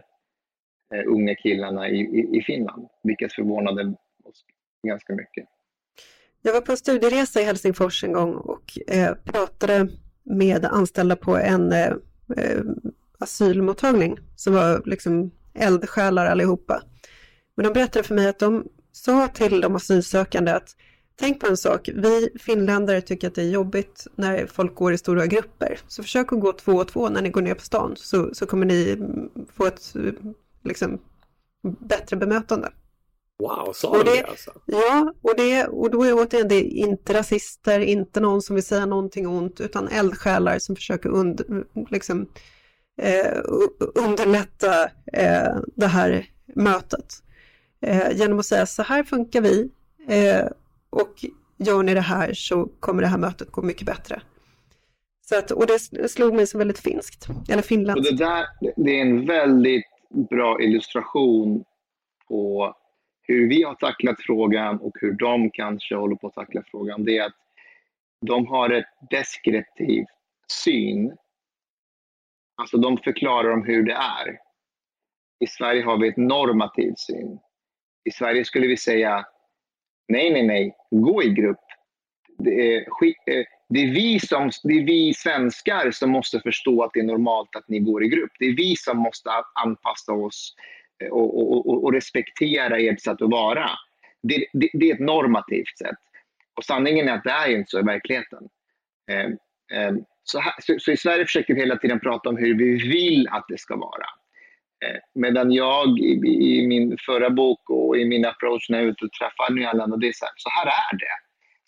eh, 0.94 1.04
unga 1.08 1.36
killarna 1.36 1.90
i, 1.90 2.00
i, 2.00 2.38
i, 2.38 2.44
Finland, 2.46 2.88
vilket 3.04 3.34
förvånade 3.34 3.96
oss 4.24 4.46
ganska 4.88 5.14
mycket. 5.14 5.46
Jag 6.42 6.54
var 6.54 6.62
på 6.62 6.72
en 6.72 6.78
studieresa 6.78 7.42
i 7.42 7.44
Helsingfors 7.44 8.04
en 8.04 8.14
gång 8.14 8.34
och 8.34 8.78
eh, 8.88 9.14
pratade 9.16 9.88
med 10.24 10.66
anställda 10.66 11.16
på 11.16 11.38
en 11.38 11.72
eh, 11.72 11.88
eh 12.38 12.62
asylmottagning 13.20 14.18
som 14.36 14.54
var 14.54 14.82
liksom 14.86 15.32
eldsjälar 15.54 16.26
allihopa. 16.26 16.82
Men 17.56 17.64
de 17.64 17.74
berättade 17.74 18.04
för 18.04 18.16
mig 18.16 18.28
att 18.28 18.40
de 18.40 18.68
sa 18.92 19.28
till 19.28 19.62
de 19.62 19.76
asylsökande 19.76 20.52
att 20.52 20.76
Tänk 21.22 21.40
på 21.40 21.48
en 21.48 21.58
sak, 21.58 21.90
vi 21.94 22.30
finländare 22.40 23.02
tycker 23.02 23.28
att 23.28 23.36
det 23.36 23.42
är 23.42 23.50
jobbigt 23.50 24.08
när 24.16 24.46
folk 24.46 24.76
går 24.76 24.94
i 24.94 24.98
stora 24.98 25.26
grupper. 25.26 25.80
Så 25.88 26.04
försök 26.04 26.34
att 26.34 26.40
gå 26.40 26.54
två 26.54 26.72
och 26.72 26.88
två 26.88 27.10
när 27.10 27.22
ni 27.22 27.30
går 27.30 27.42
ner 27.42 27.54
på 27.54 27.62
stan 27.62 27.94
så, 27.96 28.34
så 28.34 28.46
kommer 28.46 28.66
ni 28.66 28.98
få 29.54 29.66
ett 29.66 29.94
liksom, 30.64 31.00
bättre 31.80 32.16
bemötande. 32.18 32.70
Wow, 33.40 33.74
sa 33.74 34.04
de 34.04 34.12
det 34.12 34.24
alltså? 34.24 34.52
Ja, 34.66 35.14
och, 35.22 35.34
det, 35.38 35.66
och 35.66 35.92
då 35.92 36.04
är 36.04 36.14
återigen 36.14 36.48
det 36.48 36.62
inte 36.62 37.14
rasister, 37.14 37.80
inte 37.80 38.20
någon 38.20 38.42
som 38.42 38.56
vill 38.56 38.66
säga 38.66 38.86
någonting 38.86 39.28
ont, 39.28 39.62
utan 39.62 39.88
eldsjälar 39.88 40.60
som 40.60 40.76
försöker 40.76 41.10
und, 41.10 41.42
liksom, 41.90 42.28
eh, 43.02 43.38
underlätta 43.96 44.84
eh, 45.14 45.56
det 45.76 45.88
här 45.88 46.26
mötet. 46.56 47.14
Eh, 47.82 48.12
genom 48.18 48.40
att 48.40 48.46
säga 48.46 48.66
så 48.66 48.84
här 48.84 49.04
funkar 49.04 49.42
vi, 49.42 49.70
eh, 50.08 50.48
och 50.92 51.26
gör 51.58 51.84
ni 51.84 51.94
det 51.94 52.02
här 52.02 52.34
så 52.34 52.66
kommer 52.80 53.02
det 53.02 53.08
här 53.08 53.18
mötet 53.18 53.52
gå 53.52 53.62
mycket 53.62 53.86
bättre. 53.86 54.22
Så 55.22 55.38
att, 55.38 55.52
och 55.52 55.68
det 55.68 56.10
slog 56.10 56.34
mig 56.34 56.48
som 56.48 56.58
väldigt 56.58 56.80
finskt, 56.80 57.28
eller 57.50 57.62
finländskt. 57.62 58.18
det, 58.18 58.26
där, 58.26 58.46
det 58.76 58.92
är 58.92 59.02
en 59.02 59.26
väldigt 59.26 59.86
bra 60.30 60.62
illustration 60.62 61.64
på 62.28 62.76
hur 63.22 63.50
vi 63.50 63.64
har 63.64 63.76
tacklat 63.76 64.16
frågan 64.20 64.78
och 64.80 64.94
hur 65.02 65.12
de 65.12 65.52
kanske 65.52 65.96
håller 65.96 66.16
på 66.16 66.28
att 66.28 66.34
tackla 66.34 66.64
frågan. 66.72 67.04
Det 67.04 67.18
är 67.18 67.26
att 67.26 67.36
de 68.26 68.48
har 68.48 68.70
ett 68.70 68.86
deskriptiv 69.10 70.06
syn. 70.64 71.18
Alltså 72.56 72.78
de 72.78 72.98
förklarar 72.98 73.50
om 73.50 73.64
hur 73.64 73.84
det 73.84 73.94
är. 73.94 74.38
I 75.40 75.48
Sverige 75.48 75.84
har 75.84 75.98
vi 75.98 76.08
ett 76.08 76.18
normativt 76.18 77.00
syn. 77.00 77.40
I 78.04 78.12
Sverige 78.12 78.46
skulle 78.46 78.68
vi 78.68 78.78
säga 78.78 79.26
nej, 80.12 80.32
nej, 80.32 80.44
nej, 80.44 80.76
gå 80.90 81.24
i 81.24 81.30
grupp. 81.30 81.60
Det 82.38 82.76
är, 82.76 82.80
eh, 82.80 83.46
det 83.70 83.80
är, 83.80 83.94
vi, 83.94 84.20
som, 84.20 84.52
det 84.64 84.74
är 84.74 84.84
vi 84.84 85.14
svenskar 85.14 85.92
som 85.92 86.10
måste 86.10 86.40
förstå 86.40 86.84
att 86.84 86.92
det 86.94 87.00
är 87.00 87.04
normalt 87.04 87.56
att 87.56 87.68
ni 87.68 87.80
går 87.80 88.04
i 88.04 88.08
grupp. 88.08 88.32
Det 88.40 88.46
är 88.46 88.56
vi 88.56 88.76
som 88.76 88.98
måste 88.98 89.30
anpassa 89.64 90.14
oss 90.14 90.56
eh, 91.04 91.10
och, 91.10 91.38
och, 91.38 91.70
och, 91.70 91.84
och 91.84 91.94
respektera 91.94 92.80
ert 92.80 93.02
sätt 93.02 93.22
att 93.22 93.32
vara. 93.32 93.70
Det, 94.24 94.46
det, 94.54 94.70
det, 94.74 94.90
är 94.90 94.94
ett 94.94 95.00
normativt 95.00 95.78
sätt. 95.78 95.98
Och 96.58 96.64
sanningen 96.64 97.08
är 97.08 97.14
att 97.14 97.24
det 97.24 97.32
är 97.32 97.52
inte 97.52 97.70
så 97.70 97.80
i 97.80 97.84
verkligheten. 97.84 98.44
Eh, 99.12 99.30
så, 100.24 100.40
här, 100.40 100.54
så, 100.60 100.76
så, 100.80 100.92
i 100.92 100.98
Sverige 100.98 101.26
försöker 101.26 101.54
vi 101.54 101.60
hela 101.60 101.78
tiden 101.78 102.00
prata 102.00 102.30
om 102.30 102.38
hur 102.38 102.58
vi 102.58 102.90
vill 102.90 103.28
att 103.28 103.46
det 103.48 103.60
ska 103.60 103.76
vara. 103.76 104.06
Eh, 104.86 105.00
medan 105.14 105.52
jag 105.52 106.00
i, 106.00 106.12
i, 106.26 106.68
min 106.68 106.98
förra 107.06 107.30
bok 107.30 107.70
och 107.70 107.98
i 107.98 108.06
min 108.06 108.26
approach 108.26 108.70
när 108.70 108.78
jag 108.78 108.88
är 108.88 108.92
ute 108.92 109.06
och 109.06 109.12
träffar 109.12 109.54
nyanlända, 109.54 109.98
det 109.98 110.08
är 110.08 110.14
så 110.14 110.26
här, 110.26 110.34
så 110.38 110.50
här 110.50 110.66
är 110.66 110.98
det. 110.98 111.16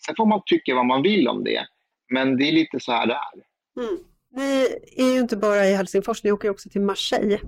Sen 0.06 0.14
får 0.16 0.26
man 0.26 0.42
tycka 0.46 0.74
vad 0.74 0.86
man 0.86 1.02
vill 1.02 1.28
om 1.28 1.44
det, 1.44 1.66
men 2.10 2.36
det 2.36 2.48
är 2.48 2.52
lite 2.52 2.80
så 2.80 2.92
här 2.92 3.06
det 3.06 3.14
är. 3.14 3.42
Mm. 3.84 3.98
Ni 4.36 4.66
är 4.96 5.14
ju 5.14 5.20
inte 5.20 5.36
bara 5.36 5.66
i 5.66 5.74
Helsingfors, 5.74 6.24
ni 6.24 6.32
åker 6.32 6.50
också 6.50 6.68
till 6.70 6.80
Marseille. 6.80 7.38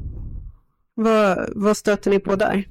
Vad, 0.94 1.52
vad 1.54 1.76
stöter 1.76 2.10
ni 2.10 2.20
på 2.20 2.36
där? 2.36 2.64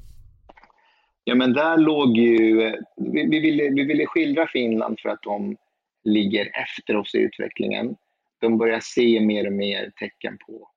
Ja, 1.24 1.36
men 1.36 1.54
där 1.54 1.78
låg 1.78 2.18
ju... 2.18 2.56
Vi, 2.98 3.25
vi, 3.25 3.40
ville, 3.40 3.70
vi 3.70 3.84
ville 3.84 4.06
skildra 4.06 4.48
Finland 4.48 5.00
för 5.00 5.10
att 5.10 5.24
de 5.24 5.58
ligger 6.04 6.52
efter 6.62 6.96
oss 6.96 7.16
i 7.16 7.18
utvecklingen. 7.18 7.96
De 8.42 8.58
börjar 8.58 8.80
se 8.84 9.22
mer 9.22 9.48
och 9.48 9.54
mer 9.54 9.92
tecken 10.00 10.38
på 10.48 10.70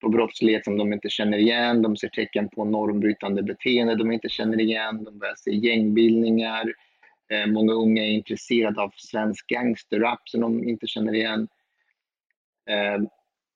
på 0.00 0.08
brottslighet 0.08 0.64
som 0.64 0.76
de 0.76 0.92
inte 0.92 1.08
känner 1.08 1.38
igen. 1.38 1.82
De 1.82 1.96
ser 1.96 2.08
tecken 2.08 2.48
på 2.48 2.64
normbrytande 2.64 3.42
beteende 3.42 3.94
de 3.94 4.12
inte 4.12 4.28
känner 4.28 4.60
igen. 4.60 5.04
De 5.04 5.18
börjar 5.18 5.34
se 5.36 5.50
gängbildningar. 5.50 6.74
Eh, 7.30 7.46
många 7.46 7.72
unga 7.72 8.02
är 8.02 8.10
intresserade 8.10 8.82
av 8.82 8.92
svensk 8.96 9.46
gangsterrap 9.46 10.28
som 10.28 10.40
de 10.40 10.68
inte 10.68 10.86
känner 10.86 11.14
igen. 11.14 11.48
Eh, 12.70 13.02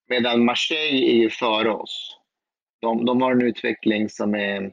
medan 0.08 0.44
Marseille 0.44 1.06
är 1.10 1.14
ju 1.14 1.30
före 1.30 1.70
oss. 1.70 2.18
De, 2.80 3.04
de 3.04 3.22
har 3.22 3.32
en 3.32 3.42
utveckling 3.42 4.08
som 4.08 4.34
är... 4.34 4.72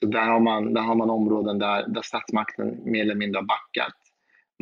Alltså 0.00 0.18
där, 0.18 0.26
har 0.26 0.40
man, 0.40 0.74
där 0.74 0.82
har 0.82 0.94
man 0.94 1.10
områden 1.10 1.58
där, 1.58 1.88
där 1.88 2.02
statsmakten 2.02 2.80
mer 2.84 3.00
eller 3.00 3.14
mindre 3.14 3.38
har 3.38 3.46
backat. 3.46 3.94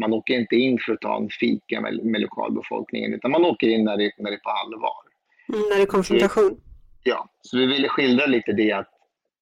Man 0.00 0.12
åker 0.12 0.35
inte 0.35 0.56
in 0.56 0.78
för 0.78 0.92
att 0.92 1.00
ta 1.00 1.16
en 1.16 1.28
fika 1.28 1.80
med, 1.80 2.04
med 2.04 2.21
lokalbefolkningen 2.21 3.14
utan 3.14 3.30
man 3.30 3.45
åker 3.45 3.68
in 3.68 3.85
när 3.85 3.97
det, 3.97 4.12
när 4.18 4.30
det 4.30 4.37
är 4.37 4.40
på 4.40 4.50
allvar. 4.50 5.05
Mm, 5.49 5.61
när 5.61 5.76
det 5.76 5.83
är 5.83 5.87
konfrontation. 5.87 6.61
Ja, 7.03 7.31
så 7.41 7.57
vi 7.57 7.67
ville 7.67 7.88
skildra 7.88 8.26
lite 8.26 8.53
det 8.53 8.73
att 8.73 8.88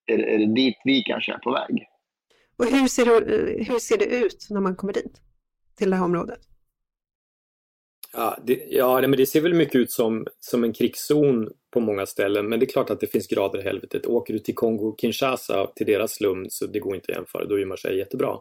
är, 0.06 0.18
är 0.18 0.38
det 0.38 0.54
dit 0.54 0.76
vi 0.84 1.02
kanske 1.02 1.32
är 1.32 1.38
på 1.38 1.52
väg. 1.52 1.86
Och 2.56 2.64
hur 2.64 2.88
ser, 2.88 3.04
det, 3.04 3.64
hur 3.64 3.78
ser 3.78 3.98
det 3.98 4.04
ut 4.04 4.46
när 4.50 4.60
man 4.60 4.76
kommer 4.76 4.92
dit? 4.92 5.20
Till 5.78 5.90
det 5.90 5.96
här 5.96 6.04
området? 6.04 6.38
Ja, 8.12 8.38
det, 8.46 8.64
ja, 8.68 9.00
men 9.00 9.16
det 9.16 9.26
ser 9.26 9.40
väl 9.40 9.54
mycket 9.54 9.74
ut 9.74 9.90
som, 9.90 10.26
som 10.40 10.64
en 10.64 10.72
krigszon 10.72 11.50
på 11.72 11.80
många 11.80 12.06
ställen, 12.06 12.48
men 12.48 12.60
det 12.60 12.66
är 12.66 12.70
klart 12.70 12.90
att 12.90 13.00
det 13.00 13.06
finns 13.06 13.26
grader 13.26 13.58
i 13.58 13.62
helvetet. 13.62 14.06
Åker 14.06 14.32
du 14.34 14.38
till 14.38 14.54
Kongo-Kinshasa, 14.54 15.72
till 15.76 15.86
deras 15.86 16.14
slum, 16.14 16.46
så 16.48 16.66
det 16.66 16.78
går 16.78 16.94
inte 16.94 17.12
att 17.12 17.18
jämföra, 17.18 17.44
då 17.44 17.60
är 17.60 17.66
Marseille 17.66 17.98
jättebra. 17.98 18.38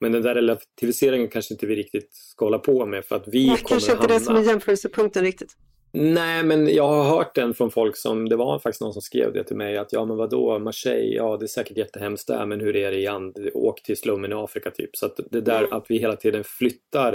Men 0.00 0.12
den 0.12 0.22
där 0.22 0.34
relativiseringen 0.34 1.28
kanske 1.28 1.54
inte 1.54 1.66
vi 1.66 1.76
riktigt 1.76 2.14
ska 2.14 2.44
hålla 2.44 2.58
på 2.58 2.86
med 2.86 3.04
för 3.04 3.16
att 3.16 3.28
vi 3.28 3.46
Nej, 3.46 3.56
kommer 3.56 3.68
kanske 3.68 3.92
inte 3.92 4.02
hamna... 4.02 4.18
det 4.18 4.24
som 4.24 4.36
är 4.36 4.42
jämförelsepunkten 4.42 5.24
riktigt. 5.24 5.56
Nej, 5.96 6.44
men 6.44 6.74
jag 6.74 6.88
har 6.88 7.04
hört 7.04 7.34
den 7.34 7.54
från 7.54 7.70
folk 7.70 7.96
som, 7.96 8.28
det 8.28 8.36
var 8.36 8.58
faktiskt 8.58 8.80
någon 8.80 8.92
som 8.92 9.02
skrev 9.02 9.32
det 9.32 9.44
till 9.44 9.56
mig 9.56 9.76
att 9.76 9.92
ja 9.92 10.04
men 10.04 10.16
vadå, 10.16 10.58
Marseille, 10.58 11.16
ja 11.16 11.36
det 11.36 11.44
är 11.44 11.46
säkert 11.46 11.76
jättehemskt 11.76 12.28
där 12.28 12.46
men 12.46 12.60
hur 12.60 12.76
är 12.76 12.90
det 12.90 12.98
i 12.98 13.06
and, 13.06 13.38
åk 13.54 13.82
till 13.82 13.96
slummen 13.96 14.32
i 14.32 14.34
Afrika 14.34 14.70
typ. 14.70 14.96
Så 14.96 15.06
att 15.06 15.20
det 15.30 15.40
där 15.40 15.58
mm. 15.58 15.72
att 15.72 15.86
vi 15.88 15.98
hela 15.98 16.16
tiden 16.16 16.44
flyttar 16.44 17.14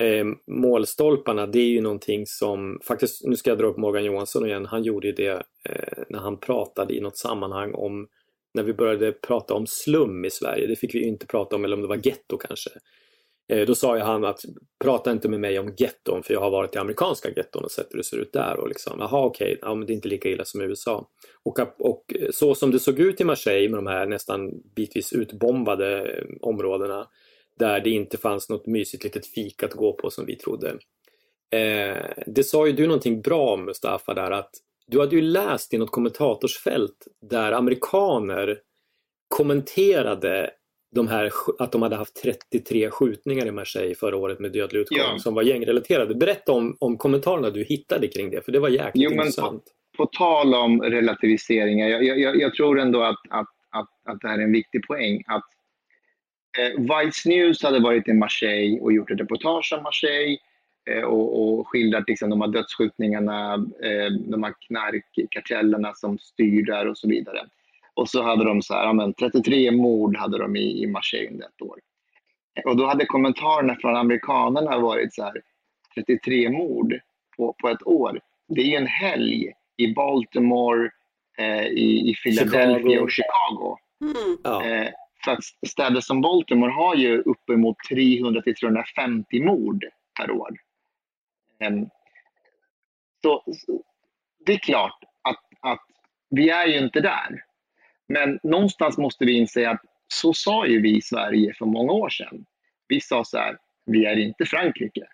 eh, 0.00 0.24
målstolparna, 0.46 1.46
det 1.46 1.58
är 1.58 1.68
ju 1.68 1.80
någonting 1.80 2.26
som, 2.26 2.80
faktiskt, 2.84 3.24
nu 3.24 3.36
ska 3.36 3.50
jag 3.50 3.58
dra 3.58 3.66
upp 3.66 3.76
Morgan 3.76 4.04
Johansson 4.04 4.46
igen, 4.46 4.66
han 4.66 4.82
gjorde 4.82 5.06
ju 5.06 5.12
det 5.12 5.42
eh, 5.68 6.04
när 6.08 6.18
han 6.18 6.40
pratade 6.40 6.94
i 6.94 7.00
något 7.00 7.18
sammanhang 7.18 7.74
om 7.74 8.08
när 8.54 8.62
vi 8.62 8.72
började 8.72 9.12
prata 9.12 9.54
om 9.54 9.66
slum 9.66 10.24
i 10.24 10.30
Sverige, 10.30 10.66
det 10.66 10.76
fick 10.76 10.94
vi 10.94 11.04
inte 11.04 11.26
prata 11.26 11.56
om, 11.56 11.64
eller 11.64 11.76
om 11.76 11.82
det 11.82 11.88
var 11.88 12.06
getto 12.06 12.38
kanske. 12.38 12.70
Eh, 13.50 13.66
då 13.66 13.74
sa 13.74 13.96
ju 13.96 14.02
han 14.02 14.24
att 14.24 14.40
prata 14.84 15.12
inte 15.12 15.28
med 15.28 15.40
mig 15.40 15.58
om 15.58 15.74
getton 15.78 16.22
för 16.22 16.34
jag 16.34 16.40
har 16.40 16.50
varit 16.50 16.74
i 16.74 16.78
amerikanska 16.78 17.30
getton 17.36 17.64
och 17.64 17.70
sett 17.70 17.86
hur 17.90 17.98
det 17.98 18.04
ser 18.04 18.16
ut 18.16 18.32
där. 18.32 18.60
Och 18.60 18.68
liksom, 18.68 18.96
jaha 18.98 19.24
okej, 19.24 19.46
okay, 19.46 19.58
ja, 19.62 19.74
men 19.74 19.86
det 19.86 19.92
är 19.92 19.94
inte 19.94 20.08
lika 20.08 20.28
illa 20.28 20.44
som 20.44 20.62
i 20.62 20.64
USA. 20.64 21.08
Och, 21.42 21.58
och 21.78 22.04
så 22.30 22.54
som 22.54 22.70
det 22.70 22.78
såg 22.78 22.98
ut 22.98 23.20
i 23.20 23.24
Marseille 23.24 23.68
med 23.68 23.78
de 23.78 23.86
här 23.86 24.06
nästan 24.06 24.50
bitvis 24.76 25.12
utbombade 25.12 26.02
eh, 26.02 26.24
områdena 26.40 27.06
där 27.58 27.80
det 27.80 27.90
inte 27.90 28.18
fanns 28.18 28.48
något 28.48 28.66
mysigt 28.66 29.04
litet 29.04 29.26
fik 29.26 29.62
att 29.62 29.74
gå 29.74 29.92
på 29.92 30.10
som 30.10 30.26
vi 30.26 30.36
trodde. 30.36 30.68
Eh, 31.50 32.04
det 32.26 32.44
sa 32.44 32.66
ju 32.66 32.72
du 32.72 32.86
någonting 32.86 33.20
bra 33.20 33.52
om 33.54 33.64
Mustafa 33.64 34.14
där 34.14 34.30
att 34.30 34.50
du 34.86 35.00
hade 35.00 35.16
ju 35.16 35.22
läst 35.22 35.74
i 35.74 35.78
något 35.78 35.90
kommentatorsfält 35.90 37.06
där 37.30 37.52
amerikaner 37.52 38.58
kommenterade 39.28 40.50
de 40.90 41.08
här, 41.08 41.30
att 41.58 41.72
de 41.72 41.82
hade 41.82 41.96
haft 41.96 42.22
33 42.22 42.90
skjutningar 42.90 43.46
i 43.46 43.50
Marseille 43.50 43.94
förra 43.94 44.16
året 44.16 44.40
med 44.40 44.52
dödlig 44.52 44.80
utgång 44.80 44.98
ja. 44.98 45.18
som 45.18 45.34
var 45.34 45.42
gängrelaterade. 45.42 46.14
Berätta 46.14 46.52
om, 46.52 46.76
om 46.80 46.96
kommentarerna 46.96 47.50
du 47.50 47.64
hittade 47.64 48.08
kring 48.08 48.30
det, 48.30 48.44
för 48.44 48.52
det 48.52 48.60
var 48.60 48.68
jäkligt 48.68 49.04
jo, 49.04 49.10
intressant. 49.10 49.64
På, 49.96 50.06
på, 50.06 50.12
tal 50.12 50.54
om 50.54 50.82
relativiseringar, 50.82 51.88
jag, 51.88 52.04
jag, 52.18 52.40
jag, 52.40 52.54
tror 52.54 52.80
ändå 52.80 53.02
att, 53.02 53.20
att, 53.28 53.48
att, 53.70 53.88
att 54.04 54.20
det 54.20 54.28
här 54.28 54.38
är 54.38 54.42
en 54.42 54.52
viktig 54.52 54.86
poäng. 54.86 55.22
Att 55.26 55.44
eh, 56.58 56.80
Vice 56.80 57.28
News 57.28 57.62
hade 57.62 57.80
varit 57.80 58.08
i 58.08 58.12
Marseille 58.12 58.80
och 58.80 58.92
gjort 58.92 59.10
ett 59.10 59.20
reportage 59.20 59.74
om 59.76 59.82
Marseille 59.82 60.38
eh, 60.90 61.02
och, 61.02 61.58
och 61.58 61.68
skildrat 61.68 62.04
liksom, 62.08 62.30
de 62.30 62.40
här 62.40 62.48
dödsskjutningarna, 62.48 63.54
eh, 63.54 64.12
de 64.12 64.42
här 64.42 64.54
knarkkartellerna 64.66 65.94
som 65.94 66.18
styr 66.18 66.66
där 66.66 66.88
och 66.88 66.98
så 66.98 67.08
vidare. 67.08 67.40
Och 67.94 68.08
så 68.08 68.22
hade 68.22 68.44
de 68.44 68.62
så 68.62 68.74
här, 68.74 68.92
men 68.92 69.14
33 69.14 69.70
mord 69.70 70.16
hade 70.16 70.38
de 70.38 70.56
i, 70.56 70.82
i 70.82 70.86
Marseille 70.86 71.30
under 71.30 71.46
ett 71.46 71.62
år. 71.62 71.78
Och 72.64 72.76
då 72.76 72.86
hade 72.86 73.06
kommentarerna 73.06 73.76
från 73.80 73.96
amerikanerna 73.96 74.78
varit 74.78 75.14
så 75.14 75.22
här, 75.22 75.42
33 75.94 76.50
mord 76.50 76.94
på, 77.36 77.54
på 77.62 77.68
ett 77.68 77.86
år. 77.86 78.20
Det 78.48 78.60
är 78.60 78.66
ju 78.66 78.76
en 78.76 78.86
helg 78.86 79.52
i 79.76 79.94
Baltimore, 79.94 80.90
eh, 81.38 81.66
i, 81.66 82.10
i 82.10 82.14
Philadelphia 82.14 82.82
Chicago. 82.82 83.02
och 83.02 83.10
Chicago. 83.10 83.78
Mm. 84.00 84.38
Ja. 84.44 84.64
Eh, 84.64 84.88
för 85.24 85.32
att 85.32 85.44
städer 85.66 86.00
som 86.00 86.20
Baltimore 86.20 86.72
har 86.72 86.94
ju 86.94 87.18
uppemot 87.18 87.76
300 87.90 88.42
till 88.42 88.54
350 88.54 89.42
mord 89.44 89.84
per 90.20 90.30
år. 90.30 90.50
Eh, 91.60 91.70
så, 93.22 93.42
så, 93.46 93.82
det 94.46 94.52
är 94.52 94.58
klart 94.58 95.04
att, 95.22 95.44
att 95.60 95.86
vi 96.30 96.50
är 96.50 96.66
ju 96.66 96.78
inte 96.78 97.00
där. 97.00 97.44
Men 98.10 98.38
någonstans 98.42 98.98
måste 98.98 99.24
vi 99.24 99.32
inse 99.32 99.70
att 99.70 99.80
så 100.08 100.32
sa 100.32 100.66
ju 100.66 100.80
vi 100.80 100.96
i 100.96 101.02
Sverige 101.02 101.54
för 101.54 101.66
många 101.66 101.92
år 101.92 102.08
sedan. 102.08 102.44
Vi 102.88 103.00
sa 103.00 103.24
så 103.24 103.38
här, 103.38 103.58
vi 103.86 104.06
är 104.06 104.16
inte 104.16 104.44
Frankrike. 104.44 105.06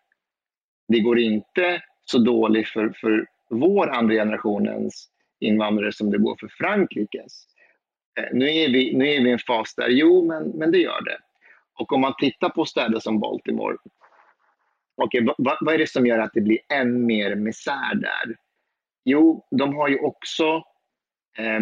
Det 0.88 1.00
går 1.00 1.18
inte 1.18 1.82
så 2.04 2.18
dåligt 2.18 2.68
för, 2.68 2.88
för 3.00 3.26
vår 3.50 3.90
andra 3.90 4.14
generationens 4.14 5.08
invandrare 5.40 5.92
som 5.92 6.10
det 6.10 6.18
går 6.18 6.36
för 6.40 6.48
Frankrikes. 6.48 7.46
Eh, 8.18 8.28
nu 8.32 8.44
är 8.44 8.68
vi, 8.68 8.96
nu 8.96 9.08
är 9.08 9.22
vi 9.22 9.28
i 9.28 9.32
en 9.32 9.38
fas 9.38 9.74
där, 9.74 9.88
jo, 9.88 10.26
men, 10.26 10.48
men 10.48 10.72
det 10.72 10.78
gör 10.78 11.04
det. 11.04 11.18
Och 11.78 11.92
om 11.92 12.00
man 12.00 12.14
tittar 12.18 12.48
på 12.48 12.64
städer 12.64 12.98
som 12.98 13.20
Baltimore, 13.20 13.76
okay, 14.96 15.26
vad, 15.38 15.58
vad 15.60 15.74
är 15.74 15.78
det 15.78 15.90
som 15.90 16.06
gör 16.06 16.18
att 16.18 16.34
det 16.34 16.40
blir 16.40 16.58
än 16.68 17.06
mer 17.06 17.34
misär 17.34 17.94
där? 17.94 18.36
Jo, 19.04 19.46
de 19.50 19.74
har 19.74 19.88
ju 19.88 19.98
också 19.98 20.62
eh, 21.38 21.60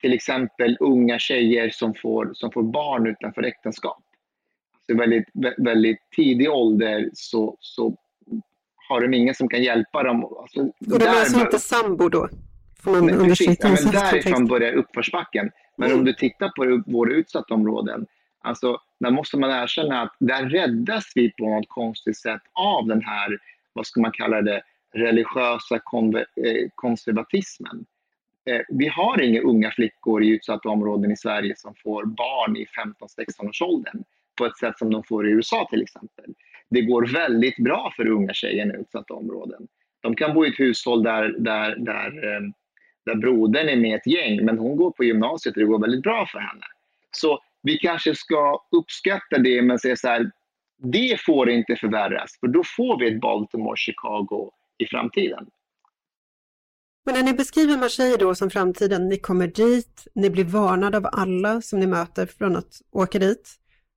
till 0.00 0.12
exempel 0.12 0.76
unga 0.80 1.18
tjejer 1.18 1.70
som 1.70 1.94
får, 1.94 2.30
som 2.34 2.50
får 2.50 2.62
barn 2.62 3.06
utanför 3.06 3.42
äktenskap. 3.42 4.02
Alltså 4.74 5.00
väldigt, 5.00 5.28
väldigt 5.58 5.98
tidig 6.16 6.50
ålder 6.50 7.10
så, 7.12 7.56
så 7.60 7.96
har 8.88 9.00
de 9.00 9.14
ingen 9.14 9.34
som 9.34 9.48
kan 9.48 9.62
hjälpa 9.62 10.02
dem. 10.02 10.24
Alltså, 10.24 10.60
och 10.60 10.98
de 10.98 11.04
är 11.04 11.08
alltså 11.08 11.40
inte 11.40 11.58
sambo 11.58 12.08
då? 12.08 12.28
Får 12.82 12.90
man 12.90 13.06
nej, 13.06 13.28
precis, 13.28 13.58
ja, 13.60 13.68
men 13.68 13.92
därifrån 13.92 14.46
börjar 14.46 14.72
uppförsbacken. 14.72 15.50
Men 15.76 15.88
mm. 15.88 15.98
om 15.98 16.04
du 16.04 16.12
tittar 16.12 16.48
på 16.48 16.92
våra 16.92 17.12
utsatta 17.12 17.54
områden, 17.54 18.06
Alltså, 18.44 18.78
där 19.00 19.10
måste 19.10 19.38
man 19.38 19.50
erkänna 19.50 20.02
att 20.02 20.16
där 20.18 20.48
räddas 20.48 21.12
vi 21.14 21.32
på 21.32 21.48
något 21.48 21.68
konstigt 21.68 22.16
sätt 22.16 22.42
av 22.52 22.86
den 22.86 23.02
här, 23.02 23.38
vad 23.72 23.86
ska 23.86 24.00
man 24.00 24.12
kalla 24.12 24.42
det, 24.42 24.62
religiösa 24.92 25.74
eh, 25.74 25.80
konservatismen. 26.74 27.84
Eh, 28.46 28.60
vi 28.68 28.88
har 28.88 29.20
inga 29.20 29.40
unga 29.40 29.70
flickor 29.70 30.22
i 30.22 30.28
utsatta 30.28 30.68
områden 30.68 31.12
i 31.12 31.16
Sverige 31.16 31.54
som 31.56 31.74
får 31.74 32.04
barn 32.04 32.56
i 32.56 32.66
15-16 32.66 33.48
års 33.48 33.62
åldern 33.62 34.04
på 34.38 34.46
ett 34.46 34.58
sätt 34.58 34.78
som 34.78 34.90
de 34.90 35.02
får 35.04 35.28
i 35.28 35.30
USA 35.30 35.68
till 35.70 35.82
exempel. 35.82 36.24
Det 36.70 36.82
går 36.82 37.06
väldigt 37.06 37.56
bra 37.56 37.92
för 37.96 38.08
unga 38.08 38.32
tjejer 38.32 38.76
i 38.76 38.80
utsatta 38.80 39.14
områden. 39.14 39.66
De 40.00 40.16
kan 40.16 40.34
bo 40.34 40.46
i 40.46 40.48
ett 40.48 40.60
hushåll 40.60 41.02
där, 41.02 41.34
där, 41.38 41.76
där, 41.76 42.34
eh, 42.34 42.40
där 43.06 43.14
brodern 43.14 43.68
är 43.68 43.76
med 43.76 43.90
i 43.90 43.94
ett 43.94 44.06
gäng, 44.06 44.44
men 44.44 44.58
hon 44.58 44.76
går 44.76 44.90
på 44.90 45.04
gymnasiet 45.04 45.56
och 45.56 45.60
det 45.60 45.66
går 45.66 45.78
väldigt 45.78 46.02
bra 46.02 46.26
för 46.26 46.38
henne. 46.38 46.64
Så 47.10 47.38
vi 47.62 47.78
kanske 47.78 48.14
ska 48.14 48.62
uppskatta 48.70 49.38
det, 49.38 49.62
men 49.62 49.78
säga 49.78 49.96
så 49.96 50.08
här, 50.08 50.30
det 50.82 51.20
får 51.20 51.50
inte 51.50 51.76
förvärras, 51.76 52.38
för 52.40 52.46
då 52.46 52.62
får 52.76 52.98
vi 52.98 53.06
ett 53.06 53.20
Baltimore, 53.20 53.76
Chicago 53.76 54.50
i 54.78 54.86
framtiden. 54.86 55.46
Men 57.04 57.14
när 57.14 57.22
ni 57.22 57.32
beskriver 57.32 57.76
Marseille 57.76 58.16
då 58.16 58.34
som 58.34 58.50
framtiden, 58.50 59.08
ni 59.08 59.18
kommer 59.18 59.46
dit, 59.46 60.06
ni 60.14 60.30
blir 60.30 60.44
varnade 60.44 60.96
av 60.96 61.06
alla 61.12 61.60
som 61.62 61.80
ni 61.80 61.86
möter 61.86 62.26
från 62.26 62.56
att 62.56 62.82
åka 62.92 63.18
dit. 63.18 63.54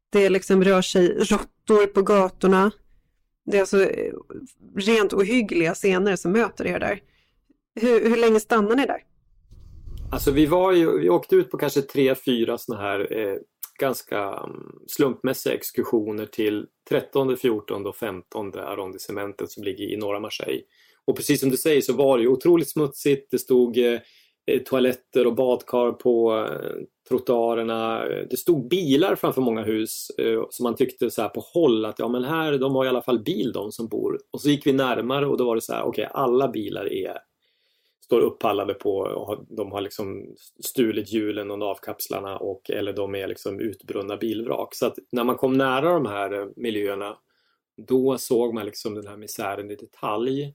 Det 0.10 0.30
liksom 0.30 0.64
rör 0.64 0.82
sig 0.82 1.08
råttor 1.08 1.88
på 1.88 2.02
gatorna. 2.02 2.72
Det 3.46 3.58
är 3.58 3.62
alltså 3.62 3.84
eh, 3.84 4.14
rent 4.76 5.14
ohyggliga 5.14 5.74
scener 5.74 6.16
som 6.16 6.32
möter 6.32 6.68
er 6.68 6.80
där. 6.80 7.02
Hur, 7.76 8.10
hur 8.10 8.18
länge 8.18 8.40
stannar 8.40 8.76
ni 8.76 8.86
där? 8.86 9.04
Alltså 10.12 10.32
vi 10.32 10.46
var 10.46 10.72
ju, 10.72 11.00
vi 11.00 11.10
åkte 11.10 11.36
ut 11.36 11.52
på 11.52 11.58
kanske 11.58 11.82
tre, 11.82 12.16
fyra 12.16 12.58
sådana 12.58 12.84
här 12.84 13.18
eh, 13.18 13.38
ganska 13.80 14.20
mm, 14.20 14.80
slumpmässiga 14.88 15.54
exkursioner 15.54 16.26
till 16.26 16.68
13, 16.90 17.38
14 17.38 17.86
och 17.86 17.96
15 17.96 18.56
arrondissementet 18.56 19.52
som 19.52 19.64
ligger 19.64 19.86
i 19.86 19.98
norra 19.98 20.20
Marseille. 20.20 20.64
Och 21.08 21.16
precis 21.16 21.40
som 21.40 21.50
du 21.50 21.58
säger 21.58 21.82
så 21.82 21.94
var 21.94 22.18
det 22.18 22.24
ju 22.24 22.30
otroligt 22.30 22.70
smutsigt. 22.70 23.32
Det 23.32 23.40
stod 23.40 23.78
eh, 23.78 24.00
eh, 24.52 24.62
toaletter 24.66 25.28
och 25.28 25.36
badkar 25.36 25.92
på 25.92 26.36
eh, 26.38 26.84
trottoarerna. 27.10 28.06
Det 28.06 28.38
stod 28.38 28.68
bilar 28.68 29.16
framför 29.16 29.42
många 29.42 29.64
hus 29.64 30.10
eh, 30.18 30.44
som 30.50 30.64
man 30.64 30.76
tyckte 30.76 31.12
så 31.12 31.22
här 31.22 31.30
på 31.30 31.44
håll 31.54 31.86
att 31.86 32.00
ja 32.00 32.08
men 32.08 32.24
här, 32.24 32.58
de 32.58 32.76
har 32.76 32.86
i 32.86 32.88
alla 32.88 33.02
fall 33.02 33.20
bil 33.20 33.52
de 33.52 33.72
som 33.72 33.88
bor. 33.88 34.20
Och 34.32 34.42
så 34.42 34.50
gick 34.50 34.68
vi 34.68 34.74
närmare 34.74 35.28
och 35.28 35.38
då 35.38 35.46
var 35.46 35.56
det 35.56 35.62
så 35.62 35.74
här, 35.74 35.84
okej 35.84 36.06
okay, 36.06 36.24
alla 36.24 36.48
bilar 36.48 36.94
är 36.94 37.18
står 38.08 38.22
uppallade 38.22 38.74
på 38.74 38.98
och 38.98 39.46
de 39.50 39.72
har 39.72 39.82
liksom 39.82 40.36
stulit 40.64 41.14
hjulen 41.14 41.52
och 41.52 41.60
navkapslarna 41.60 42.38
och 42.38 42.70
eller 42.70 42.94
de 42.94 43.16
är 43.16 43.28
liksom 43.28 43.60
utbrunna 43.60 44.18
bilvrak. 44.18 44.76
Så 44.76 44.86
att 44.86 44.96
när 45.12 45.24
man 45.24 45.36
kom 45.36 45.54
nära 45.54 45.94
de 45.94 46.06
här 46.06 46.40
eh, 46.40 46.48
miljöerna 46.56 47.18
då 47.88 48.18
såg 48.18 48.54
man 48.54 48.66
liksom 48.66 48.96
den 48.96 49.08
här 49.08 49.18
misären 49.18 49.72
i 49.72 49.76
detalj. 49.76 50.54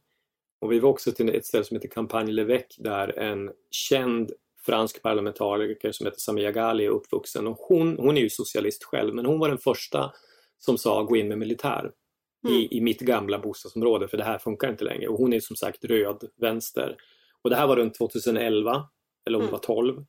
Och 0.63 0.73
vi 0.73 0.79
var 0.79 0.91
också 0.91 1.13
till 1.13 1.29
ett 1.29 1.47
ställe 1.47 1.65
som 1.65 1.77
heter 1.77 1.89
Campagne 1.89 2.33
Levec 2.33 2.77
där 2.79 3.19
en 3.19 3.51
känd 3.71 4.33
fransk 4.67 5.03
parlamentariker 5.03 5.93
som 5.93 6.07
heter 6.07 6.21
Samia 6.21 6.53
Ghali 6.53 6.85
är 6.85 6.89
uppvuxen 6.89 7.47
och 7.47 7.57
hon, 7.57 7.97
hon 7.99 8.17
är 8.17 8.21
ju 8.21 8.31
socialist 8.31 8.85
själv 8.85 9.15
men 9.15 9.27
hon 9.27 9.39
var 9.39 9.49
den 9.49 9.59
första 9.59 10.13
som 10.59 10.79
sa 10.79 11.03
gå 11.03 11.17
in 11.17 11.29
med 11.29 11.39
militär 11.39 11.91
mm. 12.49 12.59
i, 12.59 12.69
i 12.77 12.81
mitt 12.81 13.01
gamla 13.01 13.39
bostadsområde 13.39 14.09
för 14.09 14.17
det 14.17 14.25
här 14.25 14.39
funkar 14.39 14.71
inte 14.71 14.85
längre 14.85 15.09
och 15.09 15.19
hon 15.19 15.33
är 15.33 15.41
som 15.41 15.57
sagt 15.57 15.85
röd 15.85 16.25
vänster. 16.41 16.97
Och 17.43 17.51
det 17.51 17.57
här 17.57 17.67
var 17.67 17.77
runt 17.77 17.95
2011 17.95 18.89
eller 19.27 19.39
om 19.39 19.43
det 19.43 19.49
mm. 19.49 19.53
var 19.53 19.59
12 19.59 20.05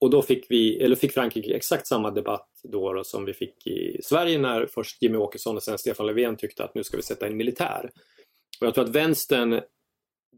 och 0.00 0.10
då 0.10 0.22
fick 0.22 0.46
vi, 0.50 0.82
eller 0.82 0.96
fick 0.96 1.12
Frankrike 1.12 1.56
exakt 1.56 1.86
samma 1.86 2.10
debatt 2.10 2.48
då, 2.62 2.92
då, 2.92 3.04
som 3.04 3.24
vi 3.24 3.34
fick 3.34 3.66
i 3.66 4.00
Sverige 4.02 4.38
när 4.38 4.66
först 4.66 5.02
Jimmy 5.02 5.16
Åkesson 5.16 5.56
och 5.56 5.62
sen 5.62 5.78
Stefan 5.78 6.06
Löfven 6.06 6.36
tyckte 6.36 6.64
att 6.64 6.74
nu 6.74 6.84
ska 6.84 6.96
vi 6.96 7.02
sätta 7.02 7.28
in 7.28 7.36
militär. 7.36 7.90
Och 8.60 8.66
jag 8.66 8.74
tror 8.74 8.84
att 8.84 8.90
vänstern, 8.90 9.60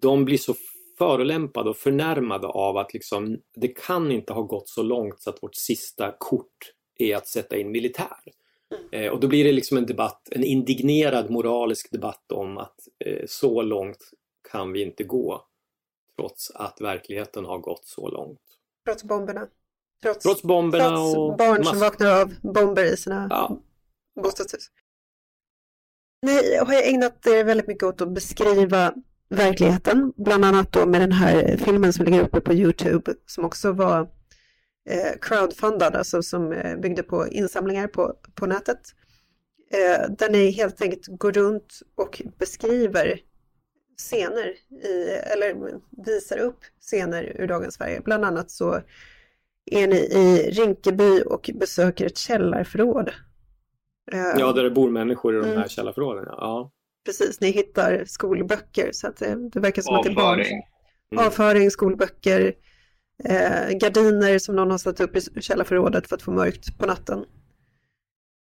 de 0.00 0.24
blir 0.24 0.38
så 0.38 0.54
förolämpade 0.98 1.70
och 1.70 1.76
förnärmade 1.76 2.46
av 2.46 2.76
att 2.76 2.94
liksom, 2.94 3.38
det 3.54 3.68
kan 3.68 4.12
inte 4.12 4.32
ha 4.32 4.42
gått 4.42 4.68
så 4.68 4.82
långt 4.82 5.22
så 5.22 5.30
att 5.30 5.42
vårt 5.42 5.54
sista 5.54 6.14
kort 6.18 6.72
är 6.98 7.16
att 7.16 7.26
sätta 7.26 7.56
in 7.56 7.70
militär. 7.70 8.18
Eh, 8.92 9.12
och 9.12 9.20
då 9.20 9.28
blir 9.28 9.44
det 9.44 9.52
liksom 9.52 9.76
en 9.76 9.86
debatt, 9.86 10.28
en 10.30 10.44
indignerad 10.44 11.30
moralisk 11.30 11.92
debatt 11.92 12.32
om 12.32 12.58
att 12.58 12.76
eh, 13.04 13.24
så 13.26 13.62
långt 13.62 13.98
kan 14.50 14.72
vi 14.72 14.82
inte 14.82 15.04
gå 15.04 15.44
trots 16.16 16.50
att 16.50 16.80
verkligheten 16.80 17.44
har 17.44 17.58
gått 17.58 17.86
så 17.86 18.08
långt. 18.08 18.40
Trots 18.84 19.04
bomberna? 19.04 19.48
Trots, 20.02 20.24
trots 20.24 20.42
bomberna 20.42 20.88
trots 20.88 21.16
och 21.16 21.36
barn 21.36 21.64
som 21.64 21.78
vaknar 21.78 22.20
av 22.20 22.34
bomber 22.42 22.84
i 22.84 22.96
sina 22.96 23.26
ja. 23.30 23.58
bostadshus? 24.22 24.70
Ni 26.22 26.56
har 26.56 26.82
ägnat 26.88 27.26
er 27.26 27.44
väldigt 27.44 27.66
mycket 27.66 27.82
åt 27.82 28.00
att 28.00 28.14
beskriva 28.14 28.94
verkligheten, 29.31 30.12
bland 30.16 30.45
annat 30.45 30.73
då 30.73 30.87
med 30.87 31.01
den 31.01 31.12
här 31.12 31.57
filmen 31.57 31.93
som 31.93 32.05
ligger 32.05 32.23
uppe 32.23 32.40
på 32.40 32.53
Youtube 32.53 33.14
som 33.27 33.45
också 33.45 33.73
var 33.73 34.01
eh, 34.90 35.19
crowdfundad, 35.21 35.97
alltså 35.97 36.23
som 36.23 36.53
eh, 36.53 36.77
byggde 36.77 37.03
på 37.03 37.29
insamlingar 37.29 37.87
på, 37.87 38.14
på 38.35 38.47
nätet. 38.47 38.81
Eh, 39.73 40.11
där 40.19 40.31
ni 40.31 40.51
helt 40.51 40.83
enkelt 40.83 41.07
går 41.07 41.33
runt 41.33 41.81
och 41.95 42.23
beskriver 42.38 43.21
scener, 43.99 44.55
i, 44.85 45.09
eller 45.33 45.57
visar 46.07 46.38
upp 46.38 46.59
scener 46.81 47.37
ur 47.38 47.47
dagens 47.47 47.75
Sverige. 47.75 48.01
Bland 48.05 48.25
annat 48.25 48.51
så 48.51 48.81
är 49.71 49.87
ni 49.87 49.97
i 49.97 50.51
Rinkeby 50.51 51.23
och 51.23 51.51
besöker 51.55 52.07
ett 52.07 52.19
källarförråd. 52.19 53.11
Ja, 54.12 54.53
där 54.53 54.62
det 54.64 54.71
bor 54.71 54.90
människor 54.90 55.35
i 55.35 55.38
de 55.38 55.47
här 55.47 55.55
mm. 55.55 55.69
källarförråden. 55.69 56.25
Ja. 56.29 56.73
Precis, 57.11 57.40
ni 57.40 57.51
hittar 57.51 58.05
skolböcker 58.07 58.92
så 58.92 59.07
att 59.07 59.16
det, 59.16 59.49
det 59.53 59.61
verkar 59.61 59.83
som 59.83 59.94
Avföring. 59.94 60.16
att 60.16 60.16
det 60.16 60.23
är 60.23 60.27
barn. 60.27 60.62
Mm. 61.12 61.27
Avföring, 61.27 61.70
skolböcker, 61.70 62.55
eh, 63.25 63.70
gardiner 63.70 64.38
som 64.38 64.57
någon 64.57 64.70
har 64.70 64.79
satt 64.79 65.01
upp 65.01 65.16
i 65.16 65.42
källarförrådet 65.42 66.09
för 66.09 66.16
att 66.16 66.23
få 66.23 66.31
mörkt 66.31 66.79
på 66.79 66.87
natten. 66.87 67.18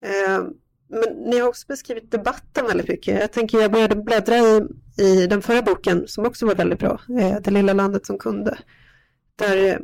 Eh, 0.05 0.43
men 0.89 1.29
ni 1.29 1.39
har 1.39 1.47
också 1.47 1.67
beskrivit 1.67 2.11
debatten 2.11 2.65
väldigt 2.65 2.87
mycket. 2.87 3.19
Jag 3.19 3.31
tänker 3.31 3.61
jag 3.61 3.71
började 3.71 3.95
bläddra 3.95 4.37
i, 4.37 4.61
i 4.97 5.27
den 5.27 5.41
förra 5.41 5.61
boken 5.61 6.07
som 6.07 6.25
också 6.25 6.45
var 6.45 6.55
väldigt 6.55 6.79
bra, 6.79 7.01
eh, 7.19 7.41
Det 7.41 7.51
lilla 7.51 7.73
landet 7.73 8.05
som 8.05 8.17
kunde. 8.17 8.57
Där, 9.35 9.81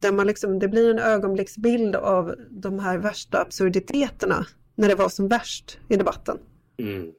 där 0.00 0.12
man 0.12 0.26
liksom, 0.26 0.58
det 0.58 0.68
blir 0.68 0.90
en 0.90 0.98
ögonblicksbild 0.98 1.96
av 1.96 2.34
de 2.50 2.78
här 2.78 2.98
värsta 2.98 3.40
absurditeterna 3.40 4.46
när 4.74 4.88
det 4.88 4.94
var 4.94 5.08
som 5.08 5.28
värst 5.28 5.78
i 5.88 5.96
debatten. 5.96 6.38
Mm. 6.78 7.12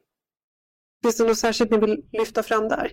Finns 1.06 1.16
det 1.16 1.24
något 1.24 1.38
särskilt 1.38 1.70
ni 1.70 1.78
vill 1.78 2.04
lyfta 2.12 2.42
fram 2.42 2.68
där? 2.68 2.92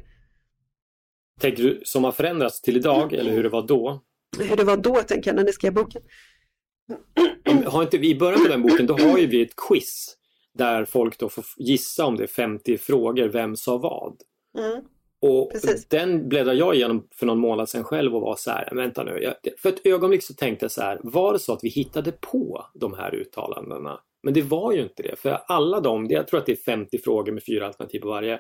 Tänker 1.42 1.64
du 1.64 1.82
som 1.86 2.04
har 2.04 2.12
förändrats 2.12 2.62
till 2.62 2.78
idag 2.78 3.14
eller 3.14 3.32
hur 3.32 3.44
det 3.44 3.50
var 3.50 3.68
då? 3.68 4.04
Hur 4.40 4.56
det 4.56 4.64
var 4.64 4.78
då 4.78 4.96
tänker 4.96 5.30
jag 5.30 5.36
när 5.36 5.44
ni 5.44 5.54
skrev 5.54 5.74
boken. 5.74 6.02
Har 7.66 7.84
inte 7.84 7.98
vi 7.98 8.10
i 8.10 8.16
början 8.16 8.44
på 8.44 8.48
den 8.48 8.62
boken, 8.62 8.86
då 8.86 8.98
har 8.98 9.18
ju 9.18 9.28
vi 9.28 9.42
ett 9.42 9.56
quiz 9.56 10.18
där 10.54 10.86
folk 10.86 11.18
då 11.18 11.30
får 11.30 11.44
gissa 11.58 12.06
om 12.06 12.18
det 12.18 12.24
är 12.24 12.28
50 12.28 12.78
frågor, 12.78 13.28
vem 13.28 13.56
sa 13.56 13.78
vad? 13.78 14.22
Mm. 14.58 14.84
Och 15.22 15.52
Precis. 15.52 15.88
den 15.88 16.30
bläddrade 16.30 16.58
jag 16.58 16.76
igenom 16.76 17.08
för 17.16 17.26
någon 17.26 17.40
månad 17.40 17.70
sedan 17.70 17.84
själv 17.84 18.16
och 18.16 18.22
var 18.22 18.36
så 18.36 18.52
här, 18.52 18.76
vänta 18.76 19.04
nu, 19.04 19.20
jag, 19.22 19.36
för 19.58 19.70
ett 19.70 19.86
ögonblick 19.86 20.24
så 20.24 20.34
tänkte 20.34 20.64
jag 20.64 20.72
så 20.72 20.82
här, 20.82 21.00
var 21.04 21.34
det 21.34 21.40
så 21.40 21.54
att 21.54 21.64
vi 21.64 21.70
hittade 21.70 22.12
på 22.12 22.66
de 22.74 22.94
här 22.94 23.16
uttalandena? 23.16 24.00
Men 24.24 24.34
det 24.34 24.42
var 24.42 24.74
ju 24.74 24.82
inte 24.82 25.04
det, 25.04 25.20
för 25.20 25.40
alla 25.48 25.80
de, 25.80 26.06
jag 26.10 26.28
tror 26.28 26.40
att 26.40 26.46
det 26.46 26.52
är 26.52 26.56
50 26.56 26.98
frågor 26.98 27.32
med 27.32 27.44
fyra 27.46 27.68
alternativ 27.68 28.00
på 28.00 28.08
varje 28.08 28.40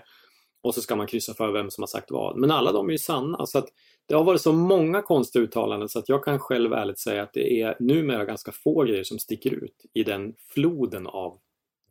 och 0.63 0.76
så 0.76 0.82
ska 0.82 0.96
man 0.96 1.08
kryssa 1.08 1.34
för 1.34 1.52
vem 1.52 1.72
som 1.72 1.82
har 1.82 1.88
sagt 1.88 2.12
vad. 2.12 2.38
Men 2.38 2.52
alla 2.52 2.72
de 2.72 2.88
är 2.88 2.91
ju 2.91 2.98
sanna. 2.98 3.46
Så 3.46 3.58
att 3.58 3.67
det 4.06 4.15
har 4.15 4.24
varit 4.24 4.41
så 4.41 4.54
många 4.54 5.02
konstiga 5.02 5.43
uttalanden 5.43 5.89
så 5.89 6.00
att 6.00 6.10
jag 6.10 6.24
kan 6.24 6.39
själv 6.39 6.74
ärligt 6.74 7.00
säga 7.00 7.24
att 7.24 7.34
det 7.34 7.62
är 7.62 7.76
numera 7.80 8.26
ganska 8.26 8.52
få 8.52 8.84
grejer 8.84 9.04
som 9.04 9.19
sticker 9.19 9.54
ut 9.54 9.86
i 9.93 10.04
den 10.04 10.34
floden 10.54 11.08
av 11.08 11.38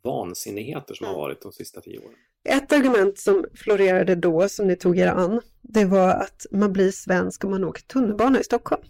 vansinnigheter 0.04 0.94
som 0.94 1.06
har 1.06 1.14
varit 1.14 1.40
de 1.40 1.52
sista 1.52 1.80
tio 1.80 1.98
åren. 1.98 2.14
Ett 2.48 2.72
argument 2.72 3.18
som 3.18 3.44
florerade 3.54 4.14
då, 4.14 4.48
som 4.48 4.66
ni 4.66 4.76
tog 4.76 4.98
er 4.98 5.06
an, 5.06 5.40
det 5.60 5.84
var 5.84 6.08
att 6.08 6.46
man 6.50 6.72
blir 6.72 6.90
svensk 6.90 7.44
om 7.44 7.50
man 7.50 7.64
åker 7.64 7.82
tunnelbana 7.82 8.40
i 8.40 8.44
Stockholm. 8.44 8.82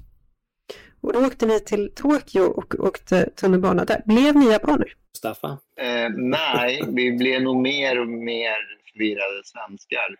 Och 1.03 1.13
då 1.13 1.27
åkte 1.27 1.47
ni 1.47 1.61
till 1.61 1.95
Tokyo 1.95 2.43
och 2.43 2.75
åkte 2.79 3.31
tunnelbana 3.31 3.85
där. 3.85 4.03
Blev 4.07 4.37
ni 4.37 4.53
japaner? 4.53 4.95
Staffan? 5.13 5.57
Eh, 5.77 6.11
nej, 6.17 6.83
vi 6.89 7.13
blev 7.13 7.43
nog 7.43 7.57
mer 7.57 8.01
och 8.01 8.09
mer 8.09 8.57
förvirrade 8.93 9.43
svenskar. 9.45 10.17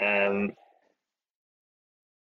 Eh, 0.00 0.54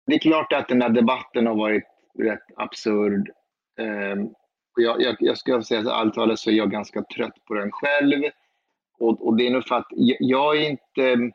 det 0.06 0.14
är 0.14 0.18
klart 0.18 0.52
att 0.52 0.68
den 0.68 0.82
här 0.82 0.88
debatten 0.88 1.46
har 1.46 1.54
varit 1.54 1.84
rätt 2.18 2.46
absurd. 2.56 3.30
Eh, 3.78 4.16
jag, 4.76 5.02
jag, 5.02 5.16
jag 5.20 5.38
ska 5.38 5.62
säga 5.62 5.80
att 5.80 5.86
alltalet 5.86 6.38
så 6.38 6.50
är 6.50 6.54
jag 6.54 6.70
ganska 6.70 7.02
trött 7.02 7.44
på 7.44 7.54
den 7.54 7.70
själv. 7.72 8.22
Och, 8.98 9.26
och 9.26 9.36
det 9.36 9.46
är 9.46 9.50
nog 9.50 9.64
för 9.64 9.74
att 9.74 9.88
jag, 9.90 10.16
jag 10.20 10.56
är 10.56 10.70
inte... 10.70 11.32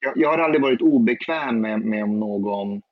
Jag, 0.00 0.12
jag, 0.16 0.28
har 0.28 0.38
aldrig 0.38 0.62
varit 0.62 0.82
obekväm 0.82 1.60
med, 1.60 1.80
med 1.80 2.04
om 2.04 2.20
någon 2.20 2.82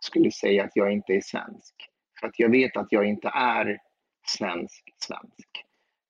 skulle 0.00 0.30
säga 0.30 0.64
att 0.64 0.76
jag 0.76 0.92
inte 0.92 1.12
är 1.12 1.20
svensk. 1.20 1.74
För 2.20 2.26
att 2.26 2.38
jag 2.38 2.50
vet 2.50 2.76
att 2.76 2.92
jag 2.92 3.08
inte 3.08 3.28
är 3.34 3.78
svensk 4.26 4.84
svensk. 4.98 5.64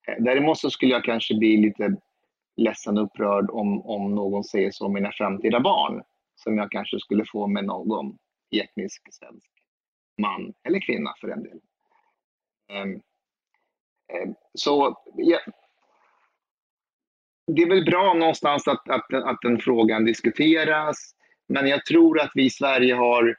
Eh, 0.09 0.15
däremot 0.19 0.59
så 0.59 0.71
skulle 0.71 0.93
jag 0.93 1.05
kanske 1.05 1.35
bli 1.35 1.57
lite 1.57 1.97
ledsen 2.57 2.99
och 2.99 3.05
upprörd 3.05 3.51
om, 3.51 3.87
om 3.87 4.15
någon 4.15 4.45
säger 4.45 4.71
så 4.71 4.87
om 4.87 4.93
mina 4.93 5.13
framtida 5.13 5.61
barn, 5.61 6.03
som 6.37 6.59
jag 6.59 6.71
kanske 6.71 7.01
skulle 7.01 7.25
få 7.33 7.47
med 7.47 7.65
någon 7.65 8.19
etnisk 8.57 9.03
svensk 9.11 9.51
man 10.19 10.55
eller 10.65 10.81
kvinna 10.81 11.15
för 11.21 11.29
den 11.29 11.43
delen. 11.43 11.61
Um, 12.73 13.03
um, 14.23 14.35
så 14.55 15.03
ja, 15.17 15.39
det 17.47 17.63
är 17.63 17.69
väl 17.69 17.85
bra 17.85 18.15
någonstans 18.15 18.69
att, 18.69 18.89
att, 18.89 19.15
att 19.15 19.39
den 19.43 19.59
frågan 19.59 20.05
diskuteras, 20.05 21.15
men 21.47 21.67
jag 21.67 21.87
tror 21.87 22.21
att 22.21 22.31
vi 22.35 22.45
i 22.45 22.51
Sverige 22.51 22.95
har 22.95 23.37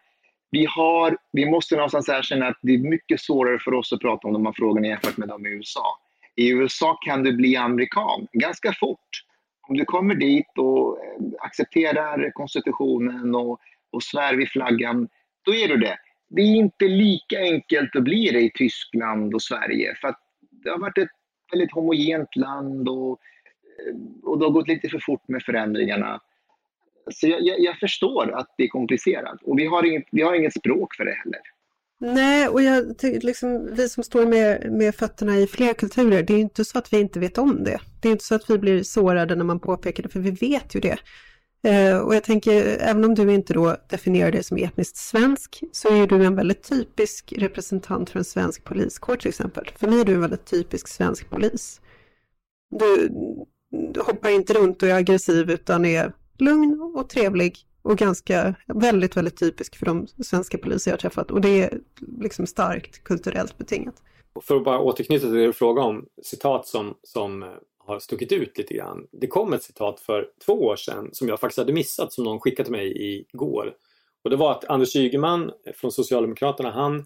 vi, 0.52 0.66
har, 0.66 1.18
vi 1.32 1.46
måste 1.46 1.76
någonstans 1.76 2.10
erkänna 2.10 2.48
att 2.48 2.60
det 2.62 2.74
är 2.74 2.78
mycket 2.78 3.22
svårare 3.22 3.60
för 3.60 3.74
oss 3.74 3.94
att 3.94 4.00
prata 4.00 4.28
om 4.28 4.34
de 4.34 4.46
här 4.46 4.54
frågorna 4.54 4.88
jämfört 4.88 5.18
med 5.18 5.28
dem 5.28 5.46
i 5.46 5.50
USA. 5.50 6.00
I 6.36 6.50
USA 6.50 6.98
kan 7.06 7.24
du 7.24 7.36
bli 7.36 7.56
amerikan 7.56 8.28
ganska 8.34 8.74
fort. 8.80 9.10
Om 9.68 9.78
du 9.78 9.86
kommer 9.86 10.16
dit 10.16 10.58
och 10.58 10.98
eh, 10.98 11.22
accepterar 11.40 12.32
konstitutionen 12.32 13.36
och, 13.36 13.60
och 13.92 14.04
svär 14.04 14.36
vid 14.36 14.50
flaggan, 14.50 15.08
då 15.46 15.56
är 15.56 15.68
du 15.68 15.78
det. 15.78 15.98
Det 16.30 16.42
är 16.42 16.56
inte 16.56 16.86
lika 16.86 17.40
enkelt 17.40 17.96
att 17.96 18.04
bli 18.04 18.30
det 18.32 18.42
i 18.42 18.52
Tyskland 18.56 19.34
och 19.34 19.42
Sverige 19.42 19.96
för 20.02 20.08
att 20.08 20.20
det 20.52 20.70
har 20.70 20.80
varit 20.80 20.98
ett 20.98 21.10
väldigt 21.52 21.74
homogent 21.74 22.36
land 22.36 22.90
och, 22.90 23.20
eh, 23.88 23.96
och 24.24 24.40
det 24.40 24.46
har 24.46 24.52
gått 24.52 24.68
lite 24.68 24.90
för 24.90 25.00
fort 25.00 25.28
med 25.28 25.44
förändringarna. 25.44 26.22
Så 27.12 27.28
jag, 27.28 27.42
jag, 27.42 27.60
jag 27.60 27.80
förstår 27.80 28.32
att 28.32 28.54
det 28.58 28.64
är 28.64 28.68
komplicerat 28.68 29.44
och 29.44 29.60
vi 29.60 29.66
har, 29.66 29.86
inget, 29.86 30.04
vi 30.12 30.22
har 30.22 30.34
inget 30.34 30.54
språk 30.54 30.96
för 30.96 31.06
det 31.06 31.14
heller. 31.14 31.40
Nej, 32.02 32.48
och 32.48 32.62
jag, 32.62 32.96
liksom, 33.02 33.76
vi 33.76 33.90
som 33.90 34.04
står 34.04 34.26
med, 34.26 34.72
med 34.72 34.96
fötterna 34.96 35.38
i 35.38 35.48
fler 35.48 35.74
kulturer, 35.74 36.24
det 36.24 36.34
är 36.34 36.38
inte 36.38 36.66
så 36.66 36.78
att 36.78 36.94
vi 36.94 37.00
inte 37.00 37.20
vet 37.20 37.38
om 37.38 37.64
det. 37.64 37.80
Det 38.02 38.08
är 38.08 38.12
inte 38.12 38.26
så 38.26 38.36
att 38.36 38.50
vi 38.50 38.58
blir 38.58 38.84
sårade 38.84 39.36
när 39.36 39.46
man 39.46 39.60
påpekar 39.60 40.04
det, 40.04 40.10
för 40.10 40.20
vi 40.20 40.32
vet 40.32 40.76
ju 40.76 40.80
det. 40.80 40.98
Eh, 41.64 41.98
och 41.98 42.16
jag 42.16 42.24
tänker, 42.24 42.78
även 42.80 43.06
om 43.06 43.16
du 43.16 43.34
inte 43.34 43.54
då 43.54 43.78
definierar 43.90 44.32
dig 44.32 44.44
som 44.44 44.58
etniskt 44.58 44.98
svensk, 44.98 45.60
så 45.72 46.04
är 46.04 46.08
du 46.08 46.26
en 46.26 46.36
väldigt 46.36 46.64
typisk 46.64 47.34
representant 47.38 48.10
för 48.10 48.20
en 48.20 48.26
svensk 48.26 48.64
poliskår 48.64 49.16
till 49.16 49.30
exempel. 49.30 49.72
För 49.76 49.88
mig 49.88 50.02
är 50.02 50.06
du 50.06 50.14
en 50.14 50.22
väldigt 50.22 50.46
typisk 50.46 50.88
svensk 50.88 51.30
polis. 51.30 51.82
Du, 52.80 53.10
du 53.94 54.02
hoppar 54.02 54.30
inte 54.30 54.54
runt 54.54 54.84
och 54.84 54.90
är 54.90 54.96
aggressiv 54.96 55.52
utan 55.52 55.86
är 55.86 56.14
lugn 56.42 56.92
och 56.96 57.10
trevlig 57.10 57.58
och 57.82 57.98
ganska, 57.98 58.56
väldigt, 58.68 59.18
väldigt 59.18 59.40
typisk 59.40 59.76
för 59.76 59.86
de 59.86 60.08
svenska 60.08 60.58
poliser 60.58 60.92
jag 60.92 61.00
träffat 61.00 61.32
och 61.32 61.42
det 61.42 61.64
är 61.64 61.80
liksom 62.22 62.48
starkt 62.48 63.04
kulturellt 63.04 63.58
betingat. 63.58 63.96
För 64.42 64.56
att 64.56 64.64
bara 64.64 64.80
återknyta 64.80 65.26
till 65.26 65.36
det 65.36 65.46
du 65.46 65.54
frågade 65.54 65.88
om, 65.88 66.06
citat 66.24 66.68
som, 66.68 66.96
som 67.04 67.44
eh, 67.44 67.50
har 67.78 68.00
stuckit 68.00 68.32
ut 68.32 68.58
lite 68.58 68.74
grann. 68.74 69.08
Det 69.12 69.28
kom 69.28 69.54
ett 69.54 69.64
citat 69.64 70.00
för 70.00 70.28
två 70.46 70.54
år 70.54 70.76
sedan 70.76 71.10
som 71.12 71.28
jag 71.28 71.40
faktiskt 71.40 71.58
hade 71.58 71.74
missat 71.74 72.14
som 72.14 72.24
någon 72.24 72.40
skickade 72.40 72.64
till 72.64 72.72
mig 72.72 73.22
igår. 73.32 73.74
Och 74.24 74.30
det 74.30 74.36
var 74.36 74.52
att 74.52 74.66
Anders 74.66 74.96
Ygeman 74.96 75.52
från 75.76 75.92
Socialdemokraterna, 75.92 76.72
han, 76.72 77.06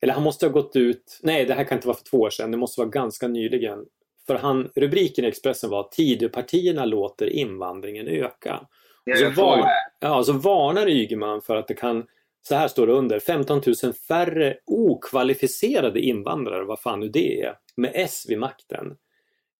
eller 0.00 0.14
han 0.14 0.22
måste 0.22 0.46
ha 0.46 0.52
gått 0.52 0.76
ut, 0.76 1.20
nej 1.22 1.44
det 1.44 1.54
här 1.54 1.64
kan 1.64 1.78
inte 1.78 1.86
vara 1.86 1.96
för 1.96 2.04
två 2.04 2.18
år 2.20 2.30
sedan, 2.30 2.50
det 2.50 2.56
måste 2.56 2.80
vara 2.80 2.88
ganska 2.88 3.28
nyligen. 3.28 3.78
För 4.26 4.34
han, 4.34 4.70
rubriken 4.74 5.24
i 5.24 5.28
Expressen 5.28 5.70
var 5.70 5.88
Tidöpartierna 5.90 6.84
låter 6.84 7.26
invandringen 7.26 8.08
öka. 8.08 8.66
Ja, 9.04 9.16
så, 9.16 9.42
var, 9.42 9.68
ja, 10.00 10.24
så 10.24 10.32
varnar 10.32 10.88
Ygeman 10.88 11.42
för 11.42 11.56
att 11.56 11.68
det 11.68 11.74
kan, 11.74 12.06
så 12.42 12.54
här 12.54 12.68
står 12.68 12.86
det 12.86 12.92
under, 12.92 13.18
15 13.18 13.62
000 13.82 13.92
färre 13.92 14.56
okvalificerade 14.66 16.00
invandrare, 16.00 16.64
vad 16.64 16.80
fan 16.80 17.00
nu 17.00 17.08
det 17.08 17.42
är, 17.42 17.54
med 17.76 17.92
S 17.94 18.26
vid 18.28 18.38
makten. 18.38 18.96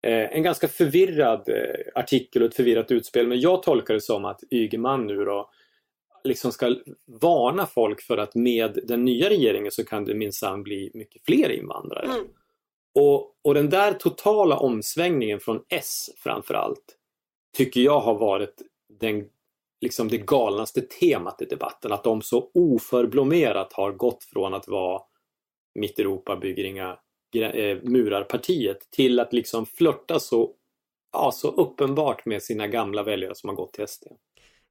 Eh, 0.06 0.36
en 0.36 0.42
ganska 0.42 0.68
förvirrad 0.68 1.48
eh, 1.48 2.00
artikel 2.00 2.42
och 2.42 2.48
ett 2.48 2.56
förvirrat 2.56 2.90
utspel 2.90 3.26
men 3.26 3.40
jag 3.40 3.62
tolkar 3.62 3.94
det 3.94 4.00
som 4.00 4.24
att 4.24 4.40
Ygeman 4.50 5.06
nu 5.06 5.24
då 5.24 5.50
liksom 6.24 6.52
ska 6.52 6.76
varna 7.20 7.66
folk 7.66 8.02
för 8.02 8.18
att 8.18 8.34
med 8.34 8.78
den 8.84 9.04
nya 9.04 9.30
regeringen 9.30 9.72
så 9.72 9.84
kan 9.84 10.04
det 10.04 10.14
minsann 10.14 10.62
bli 10.62 10.90
mycket 10.94 11.24
fler 11.24 11.50
invandrare. 11.50 12.06
Mm. 12.06 12.26
Och, 12.94 13.36
och 13.44 13.54
den 13.54 13.70
där 13.70 13.92
totala 13.92 14.56
omsvängningen 14.56 15.40
från 15.40 15.62
S 15.68 16.10
framförallt 16.16 16.98
tycker 17.56 17.80
jag 17.80 18.00
har 18.00 18.18
varit 18.18 18.62
den, 19.00 19.24
liksom 19.80 20.08
det 20.08 20.18
galnaste 20.18 20.80
temat 20.80 21.42
i 21.42 21.44
debatten. 21.44 21.92
Att 21.92 22.04
de 22.04 22.22
så 22.22 22.50
oförblommerat 22.54 23.72
har 23.72 23.92
gått 23.92 24.24
från 24.24 24.54
att 24.54 24.68
vara 24.68 25.02
Mitt 25.74 25.98
Europa 25.98 26.36
bygger 26.36 26.64
inga 26.64 26.98
eh, 27.34 27.78
murarpartiet 27.82 28.90
till 28.90 29.20
att 29.20 29.32
liksom 29.32 29.66
flörta 29.66 30.20
så, 30.20 30.50
ja, 31.12 31.32
så 31.32 31.48
uppenbart 31.48 32.26
med 32.26 32.42
sina 32.42 32.66
gamla 32.66 33.02
väljare 33.02 33.34
som 33.34 33.48
har 33.48 33.56
gått 33.56 33.72
till 33.72 33.88
SD. 33.88 34.06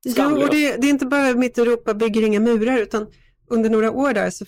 Ja, 0.03 0.31
och 0.31 0.49
det, 0.49 0.81
det, 0.81 0.87
är 0.87 0.89
inte 0.89 1.05
bara 1.05 1.33
Mitt 1.33 1.57
Europa 1.57 1.93
bygger 1.93 2.21
inga 2.21 2.39
murar 2.39 2.77
utan 2.77 3.07
under 3.49 3.69
några 3.69 3.91
år 3.91 4.13
där 4.13 4.29
så 4.29 4.45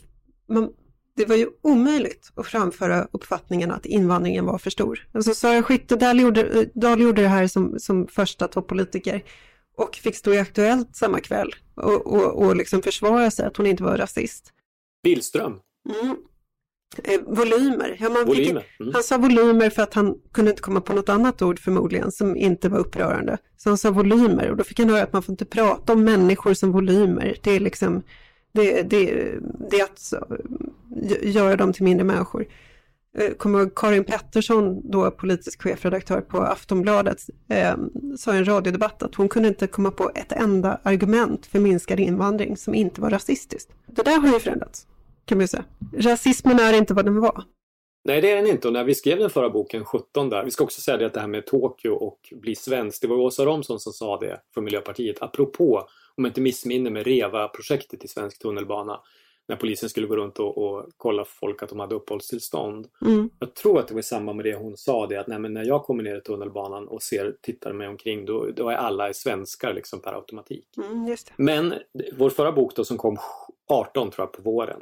man, 0.47 0.73
det 1.15 1.25
var 1.25 1.35
ju 1.35 1.47
omöjligt 1.61 2.31
att 2.35 2.47
framföra 2.47 3.07
uppfattningen 3.11 3.71
att 3.71 3.85
invandringen 3.85 4.45
var 4.45 4.57
för 4.57 4.69
stor. 4.69 5.07
Alltså 5.11 5.33
Sara 5.33 5.63
Skyttedal 5.63 6.19
gjorde, 6.19 6.69
Dahl 6.73 7.01
gjorde 7.01 7.21
det 7.21 7.27
här 7.27 7.47
som, 7.47 7.79
som 7.79 8.07
första 8.07 8.47
toppolitiker 8.47 9.23
och 9.77 9.95
fick 9.95 10.15
stå 10.15 10.33
i 10.33 10.39
Aktuellt 10.39 10.95
samma 10.95 11.19
kväll 11.19 11.55
och, 11.75 12.07
och, 12.07 12.45
och 12.45 12.55
liksom 12.55 12.81
försvara 12.81 13.31
sig 13.31 13.45
att 13.45 13.57
hon 13.57 13.67
inte 13.67 13.83
var 13.83 13.97
rasist. 13.97 14.53
Billström. 15.03 15.59
Mm. 15.89 16.17
Eh, 17.03 17.21
volymer. 17.27 17.97
Ja, 17.99 18.09
man 18.09 18.25
volymer. 18.25 18.61
Fick, 18.61 18.79
mm. 18.79 18.93
Han 18.93 19.03
sa 19.03 19.17
volymer 19.17 19.69
för 19.69 19.81
att 19.81 19.93
han 19.93 20.15
kunde 20.33 20.51
inte 20.51 20.61
komma 20.61 20.81
på 20.81 20.93
något 20.93 21.09
annat 21.09 21.41
ord 21.41 21.59
förmodligen 21.59 22.11
som 22.11 22.35
inte 22.35 22.69
var 22.69 22.79
upprörande. 22.79 23.37
Så 23.57 23.69
han 23.69 23.77
sa 23.77 23.91
volymer 23.91 24.51
och 24.51 24.57
då 24.57 24.63
fick 24.63 24.79
han 24.79 24.89
höra 24.89 25.03
att 25.03 25.13
man 25.13 25.23
får 25.23 25.33
inte 25.33 25.45
prata 25.45 25.93
om 25.93 26.03
människor 26.03 26.53
som 26.53 26.71
volymer. 26.71 27.37
Det 27.43 27.51
är 27.51 27.59
liksom 27.59 28.03
det, 28.53 28.81
det, 28.81 29.33
det 29.69 29.79
är 29.79 29.83
att 29.83 30.13
göra 31.21 31.55
dem 31.55 31.73
till 31.73 31.83
mindre 31.83 32.03
människor. 32.03 32.45
Eh, 33.17 33.33
kommer 33.33 33.59
ihåg 33.59 33.75
Karin 33.75 34.03
Pettersson, 34.03 34.91
då 34.91 35.11
politisk 35.11 35.61
chefredaktör 35.61 36.21
på 36.21 36.37
Aftonbladet, 36.37 37.17
eh, 37.49 37.75
sa 38.17 38.33
i 38.33 38.37
en 38.37 38.45
radiodebatt 38.45 39.03
att 39.03 39.15
hon 39.15 39.29
kunde 39.29 39.47
inte 39.47 39.67
komma 39.67 39.91
på 39.91 40.11
ett 40.15 40.31
enda 40.31 40.79
argument 40.83 41.45
för 41.45 41.59
minskad 41.59 41.99
invandring 41.99 42.57
som 42.57 42.75
inte 42.75 43.01
var 43.01 43.09
rasistiskt. 43.09 43.71
Det 43.87 44.03
där 44.03 44.19
har 44.19 44.33
ju 44.33 44.39
förändrats, 44.39 44.87
kan 45.25 45.37
man 45.37 45.43
ju 45.43 45.47
säga. 45.47 45.63
Rasismen 45.97 46.59
är 46.59 46.73
inte 46.73 46.93
vad 46.93 47.05
den 47.05 47.19
var. 47.19 47.43
Nej, 48.05 48.21
det 48.21 48.31
är 48.31 48.35
den 48.35 48.47
inte. 48.47 48.67
Och 48.67 48.73
när 48.73 48.83
vi 48.83 48.95
skrev 48.95 49.19
den 49.19 49.29
förra 49.29 49.49
boken, 49.49 49.85
17 49.85 50.29
där, 50.29 50.43
vi 50.43 50.51
ska 50.51 50.63
också 50.63 50.81
säga 50.81 50.97
det 50.97 51.05
att 51.05 51.13
det 51.13 51.19
här 51.19 51.27
med 51.27 51.45
Tokyo 51.45 51.91
och 51.91 52.33
bli 52.41 52.55
svensk, 52.55 53.01
det 53.01 53.07
var 53.07 53.15
Åsa 53.15 53.45
Romson 53.45 53.79
som 53.79 53.93
sa 53.93 54.19
det 54.19 54.41
från 54.53 54.63
Miljöpartiet, 54.63 55.21
apropå, 55.21 55.87
om 56.17 56.25
jag 56.25 56.29
inte 56.29 56.41
missminner 56.41 56.91
mig, 56.91 57.03
REVA-projektet 57.03 58.05
i 58.05 58.07
svensk 58.07 58.39
tunnelbana 58.39 58.99
när 59.47 59.55
polisen 59.55 59.89
skulle 59.89 60.07
gå 60.07 60.15
runt 60.15 60.39
och, 60.39 60.57
och 60.57 60.89
kolla 60.97 61.25
för 61.25 61.35
folk 61.35 61.63
att 61.63 61.69
de 61.69 61.79
hade 61.79 61.95
uppehållstillstånd. 61.95 62.87
Mm. 63.05 63.29
Jag 63.39 63.53
tror 63.53 63.79
att 63.79 63.87
det 63.87 63.93
var 63.93 64.01
samma 64.01 64.33
med 64.33 64.45
det 64.45 64.55
hon 64.55 64.77
sa, 64.77 65.07
det 65.07 65.17
att 65.17 65.27
nej, 65.27 65.39
när 65.39 65.65
jag 65.65 65.83
kommer 65.83 66.03
ner 66.03 66.17
i 66.17 66.21
tunnelbanan 66.21 66.87
och 66.87 67.03
ser, 67.03 67.35
tittar 67.41 67.73
mig 67.73 67.87
omkring, 67.87 68.25
då, 68.25 68.47
då 68.55 68.69
är 68.69 68.75
alla 68.75 69.13
svenskar 69.13 69.73
liksom 69.73 70.01
per 70.01 70.13
automatik. 70.13 70.67
Mm, 70.77 71.15
Men 71.35 71.73
vår 72.13 72.29
förra 72.29 72.51
bok 72.51 72.75
då 72.75 72.85
som 72.85 72.97
kom 72.97 73.17
18 73.69 74.11
tror 74.11 74.27
jag 74.27 74.33
på 74.33 74.41
våren, 74.51 74.81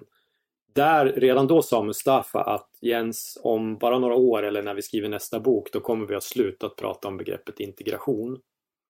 där 0.73 1.05
redan 1.05 1.47
då 1.47 1.61
sa 1.61 1.83
Mustafa 1.83 2.41
att 2.41 2.69
Jens, 2.81 3.37
om 3.43 3.77
bara 3.77 3.99
några 3.99 4.15
år 4.15 4.43
eller 4.43 4.63
när 4.63 4.73
vi 4.73 4.81
skriver 4.81 5.09
nästa 5.09 5.39
bok, 5.39 5.69
då 5.71 5.79
kommer 5.79 6.05
vi 6.05 6.13
ha 6.13 6.21
slutat 6.21 6.75
prata 6.75 7.07
om 7.07 7.17
begreppet 7.17 7.59
integration. 7.59 8.39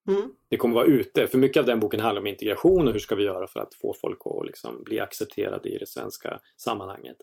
Mm. 0.08 0.32
Det 0.52 0.58
kommer 0.58 0.76
vara 0.76 0.86
ute, 0.86 1.28
för 1.28 1.38
mycket 1.38 1.60
av 1.60 1.66
den 1.66 1.80
boken 1.80 2.00
handlar 2.00 2.22
om 2.22 2.28
integration 2.28 2.88
och 2.88 2.94
hur 2.94 3.00
ska 3.00 3.16
vi 3.16 3.24
göra 3.24 3.48
för 3.48 3.60
att 3.60 3.76
få 3.82 3.96
folk 4.02 4.20
att 4.26 4.46
liksom 4.46 4.84
bli 4.84 5.00
accepterade 5.00 5.70
i 5.70 5.78
det 5.78 5.88
svenska 5.88 6.40
sammanhanget. 6.58 7.18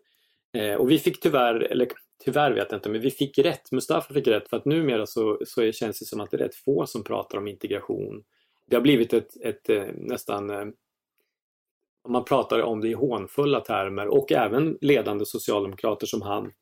Eh, 0.57 0.75
och 0.75 0.91
vi 0.91 0.99
fick 0.99 1.21
tyvärr, 1.21 1.61
eller 1.61 1.89
tyvärr 2.25 2.53
vet 2.53 2.67
jag 2.71 2.79
inte, 2.79 2.89
men 2.89 3.01
vi 3.01 3.11
fick 3.11 3.39
rätt. 3.39 3.73
Mustafa 3.73 4.15
fick 4.15 4.27
rätt 4.27 4.49
för 4.49 4.57
att 4.57 4.65
numera 4.65 5.07
så, 5.07 5.39
så 5.47 5.73
känns 5.73 5.99
det 5.99 6.05
som 6.05 6.21
att 6.21 6.31
det 6.31 6.37
är 6.37 6.39
rätt 6.39 6.55
få 6.55 6.87
som 6.87 7.05
pratar 7.05 7.39
om 7.39 7.49
integration. 7.49 8.25
Det 8.67 8.77
har 8.77 8.83
blivit 8.83 9.13
ett, 9.13 9.37
ett, 9.43 9.71
ett 9.71 9.95
nästan 9.97 10.51
eh, 10.51 10.65
man 12.09 12.25
pratar 12.25 12.63
om 12.63 12.81
det 12.81 12.89
i 12.89 12.93
hånfulla 12.93 13.61
termer 13.61 14.07
och 14.09 14.33
även 14.33 14.79
ledande 14.81 15.27
socialdemokrater 15.27 16.07
som 16.07 16.23
han 16.23 16.53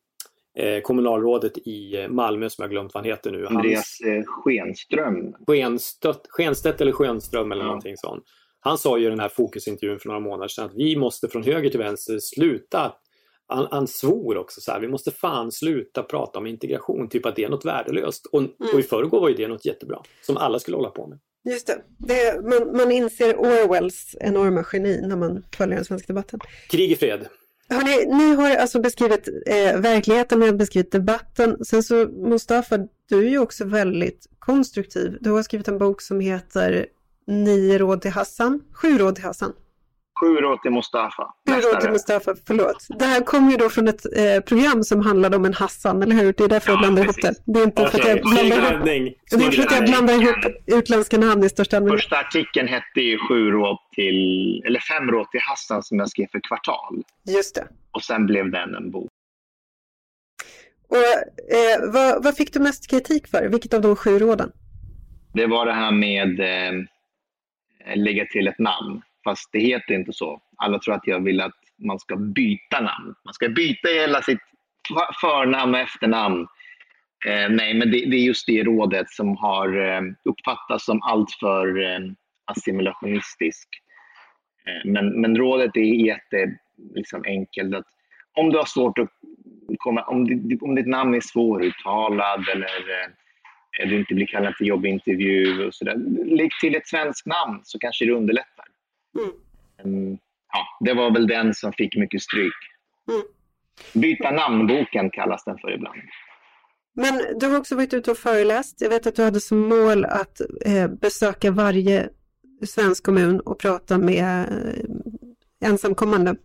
eh, 0.58 0.80
kommunalrådet 0.80 1.58
i 1.58 2.02
eh, 2.02 2.08
Malmö 2.08 2.50
som 2.50 2.62
jag 2.62 2.70
glömt 2.70 2.94
vad 2.94 3.04
han 3.04 3.10
heter 3.10 3.30
nu. 3.30 3.46
Andreas 3.46 3.98
Hans, 4.04 4.14
eh, 4.14 4.24
Schenström. 4.26 5.34
Schenstedt, 5.46 6.26
Schenstedt 6.28 6.80
eller 6.80 6.92
Schenström 6.92 7.52
eller 7.52 7.62
ja. 7.62 7.66
någonting 7.66 7.96
sånt. 7.96 8.24
Han 8.60 8.78
sa 8.78 8.98
ju 8.98 9.06
i 9.06 9.10
den 9.10 9.20
här 9.20 9.28
fokusintervjun 9.28 9.98
för 9.98 10.08
några 10.08 10.20
månader 10.20 10.48
sedan 10.48 10.64
att 10.64 10.74
vi 10.76 10.96
måste 10.96 11.28
från 11.28 11.42
höger 11.42 11.70
till 11.70 11.78
vänster 11.78 12.18
sluta 12.18 12.92
han, 13.48 13.68
han 13.70 13.86
svor 13.86 14.36
också 14.36 14.60
så 14.60 14.72
här, 14.72 14.80
vi 14.80 14.88
måste 14.88 15.10
fan 15.10 15.52
sluta 15.52 16.02
prata 16.02 16.38
om 16.38 16.46
integration, 16.46 17.08
typ 17.08 17.26
att 17.26 17.36
det 17.36 17.44
är 17.44 17.48
något 17.48 17.64
värdelöst. 17.64 18.26
Och, 18.26 18.40
mm. 18.40 18.52
och 18.74 18.80
i 18.80 18.82
förrgår 18.82 19.20
var 19.20 19.28
ju 19.28 19.34
det 19.34 19.48
något 19.48 19.64
jättebra, 19.64 20.02
som 20.22 20.36
alla 20.36 20.58
skulle 20.58 20.76
hålla 20.76 20.90
på 20.90 21.06
med. 21.06 21.18
Just 21.44 21.66
det, 21.66 21.82
det 21.98 22.40
man, 22.42 22.76
man 22.76 22.92
inser 22.92 23.36
Orwells 23.36 24.16
enorma 24.20 24.64
geni 24.72 25.00
när 25.06 25.16
man 25.16 25.44
följer 25.56 25.76
den 25.76 25.84
svenska 25.84 26.06
debatten. 26.06 26.40
Krig 26.70 26.92
i 26.92 26.96
fred. 26.96 27.28
Hörrni, 27.68 28.06
ni 28.06 28.34
har 28.34 28.56
alltså 28.56 28.80
beskrivit 28.80 29.28
eh, 29.46 29.80
verkligheten, 29.80 30.38
ni 30.38 30.46
har 30.46 30.52
beskrivit 30.52 30.92
debatten. 30.92 31.64
Sen 31.64 31.82
så 31.82 31.94
Mustafa, 32.08 32.78
du 33.08 33.26
är 33.26 33.30
ju 33.30 33.38
också 33.38 33.64
väldigt 33.64 34.26
konstruktiv. 34.38 35.18
Du 35.20 35.30
har 35.30 35.42
skrivit 35.42 35.68
en 35.68 35.78
bok 35.78 36.02
som 36.02 36.20
heter 36.20 36.86
Nio 37.26 37.78
råd 37.78 38.02
till 38.02 38.10
Hassan, 38.10 38.60
sju 38.72 38.98
råd 38.98 39.14
till 39.14 39.24
Hassan. 39.24 39.52
Sju 40.20 40.26
råd 40.26 40.62
till 40.62 40.70
Mustafa. 40.70 41.34
Sju 41.48 41.54
råd 41.54 41.80
till 41.80 41.90
Mustafa, 41.90 42.34
förlåt. 42.46 42.86
Det 42.88 43.04
här 43.04 43.20
kommer 43.20 43.50
ju 43.50 43.56
då 43.56 43.68
från 43.68 43.88
ett 43.88 44.04
eh, 44.16 44.40
program 44.40 44.82
som 44.82 45.00
handlade 45.00 45.36
om 45.36 45.44
en 45.44 45.54
Hassan, 45.54 46.02
eller 46.02 46.14
hur? 46.14 46.32
Det 46.32 46.44
är 46.44 46.48
därför 46.48 46.68
ja, 46.68 46.72
jag 46.72 46.80
blandar 46.80 47.04
ihop 47.04 47.16
det. 47.22 47.34
Det 47.44 47.60
är 47.60 47.64
inte 47.64 47.82
okay. 47.82 47.90
för 47.90 48.10
att 48.10 48.16
jag 48.16 48.22
blandar 48.22 48.44
ihop, 48.44 48.84
det 49.30 49.36
är 49.36 49.50
för 49.50 49.62
att 49.62 49.72
jag 49.72 49.84
blandar 49.84 50.14
ihop 50.14 50.36
utländska 50.66 51.18
namn 51.18 51.44
i 51.44 51.48
största 51.48 51.76
allmänhet. 51.76 52.00
Första 52.00 52.16
artikeln 52.18 52.68
hette 52.68 53.00
ju 53.00 53.18
sju 53.18 53.50
råd 53.50 53.78
till, 53.94 54.62
eller 54.66 54.80
fem 54.80 55.10
råd 55.10 55.30
till 55.30 55.40
Hassan 55.40 55.82
som 55.82 55.98
jag 55.98 56.08
skrev 56.08 56.26
för 56.32 56.40
kvartal. 56.48 57.02
Just 57.36 57.54
det. 57.54 57.68
Och 57.92 58.02
sen 58.02 58.26
blev 58.26 58.50
den 58.50 58.74
en 58.74 58.90
bok. 58.90 59.10
Och, 60.88 60.96
eh, 60.96 61.92
vad, 61.92 62.24
vad, 62.24 62.36
fick 62.36 62.52
du 62.52 62.60
mest 62.60 62.90
kritik 62.90 63.28
för? 63.28 63.48
Vilket 63.48 63.74
av 63.74 63.80
de 63.80 63.96
sju 63.96 64.18
råden? 64.18 64.52
Det 65.34 65.46
var 65.46 65.66
det 65.66 65.72
här 65.72 65.92
med 65.92 66.40
eh, 66.40 66.72
lägga 67.96 68.26
till 68.26 68.48
ett 68.48 68.58
namn. 68.58 69.02
Fast 69.26 69.52
det 69.52 69.58
heter 69.58 69.94
inte 69.94 70.12
så. 70.12 70.40
Alla 70.56 70.78
tror 70.78 70.94
att 70.94 71.06
jag 71.06 71.24
vill 71.24 71.40
att 71.40 71.54
man 71.78 71.98
ska 71.98 72.16
byta 72.16 72.80
namn. 72.80 73.14
Man 73.24 73.34
ska 73.34 73.48
byta 73.48 73.88
hela 73.88 74.22
sitt 74.22 74.38
förnamn 75.20 75.74
och 75.74 75.80
efternamn. 75.80 76.46
Eh, 77.26 77.48
nej, 77.50 77.74
men 77.74 77.90
det, 77.90 78.10
det, 78.10 78.16
är 78.16 78.24
just 78.24 78.46
det 78.46 78.62
rådet 78.62 79.10
som 79.10 79.36
har 79.36 79.78
eh, 79.78 80.00
uppfattats 80.24 80.84
som 80.84 81.02
alltför 81.02 81.82
eh, 81.82 81.98
assimilationistisk. 82.44 83.68
Eh, 84.66 84.90
men, 84.90 85.20
men 85.20 85.36
rådet 85.36 85.76
är 85.76 86.06
jätte 86.06 86.58
liksom, 86.94 87.22
enkelt. 87.26 87.74
Att 87.74 87.86
om 88.34 88.50
du 88.50 88.58
har 88.58 88.64
svårt 88.64 88.98
att 88.98 89.08
komma, 89.78 90.02
om, 90.02 90.18
om 90.60 90.74
ditt 90.74 90.86
namn 90.86 91.14
är 91.14 91.20
svåruttalad 91.20 92.48
eller 92.48 92.80
eh, 93.80 93.88
du 93.88 93.96
inte 93.96 94.14
blir 94.14 94.26
kallad 94.26 94.56
till 94.56 94.66
jobbintervju 94.66 95.66
och 95.66 95.74
sådär. 95.74 95.96
Lägg 96.24 96.50
till 96.60 96.74
ett 96.74 96.88
svenskt 96.88 97.26
namn 97.26 97.60
så 97.64 97.78
kanske 97.78 98.04
det 98.04 98.12
underlättar. 98.12 98.66
Mm. 99.84 100.18
Ja, 100.52 100.86
det 100.86 100.94
var 100.94 101.10
väl 101.10 101.26
den 101.26 101.54
som 101.54 101.72
fick 101.72 101.96
mycket 101.96 102.22
stryk. 102.22 102.54
Mm. 103.10 103.22
Byta 103.92 104.30
namnboken 104.30 105.10
kallas 105.10 105.44
den 105.44 105.58
för 105.58 105.74
ibland. 105.74 105.96
Men 106.94 107.38
du 107.38 107.46
har 107.46 107.58
också 107.58 107.76
varit 107.76 107.94
ute 107.94 108.10
och 108.10 108.18
föreläst. 108.18 108.80
Jag 108.80 108.88
vet 108.88 109.06
att 109.06 109.16
du 109.16 109.22
hade 109.24 109.40
som 109.40 109.58
mål 109.58 110.04
att 110.04 110.40
eh, 110.64 110.88
besöka 110.88 111.50
varje 111.50 112.08
svensk 112.66 113.04
kommun 113.04 113.40
och 113.40 113.58
prata 113.58 113.98
med 113.98 114.40
eh, 114.40 115.68
ensamkommande 115.68 116.36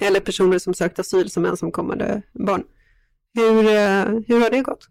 eller 0.00 0.20
personer 0.20 0.58
som 0.58 0.74
sökt 0.74 0.98
asyl 0.98 1.30
som 1.30 1.44
ensamkommande 1.44 2.22
barn. 2.32 2.64
Hur, 3.34 3.58
eh, 3.58 4.20
hur 4.28 4.40
har 4.40 4.50
det 4.50 4.60
gått? 4.60 4.88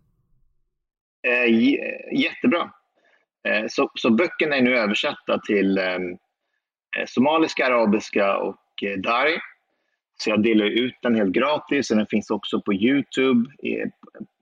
Jättebra. 2.14 2.72
Så, 3.70 3.92
så 3.96 4.10
böckerna 4.10 4.56
är 4.56 4.62
nu 4.62 4.78
översatta 4.78 5.40
till 5.48 5.80
Eh, 6.98 7.06
somaliska, 7.08 7.66
arabiska 7.66 8.38
och 8.38 8.84
eh, 8.84 8.98
dari. 8.98 9.38
Så 10.18 10.30
jag 10.30 10.44
delar 10.44 10.66
ut 10.66 10.96
den 11.02 11.16
helt 11.16 11.32
gratis 11.32 11.92
och 11.92 11.98
den 11.98 12.08
finns 12.08 12.30
också 12.30 12.62
på 12.62 12.74
Youtube 12.74 13.50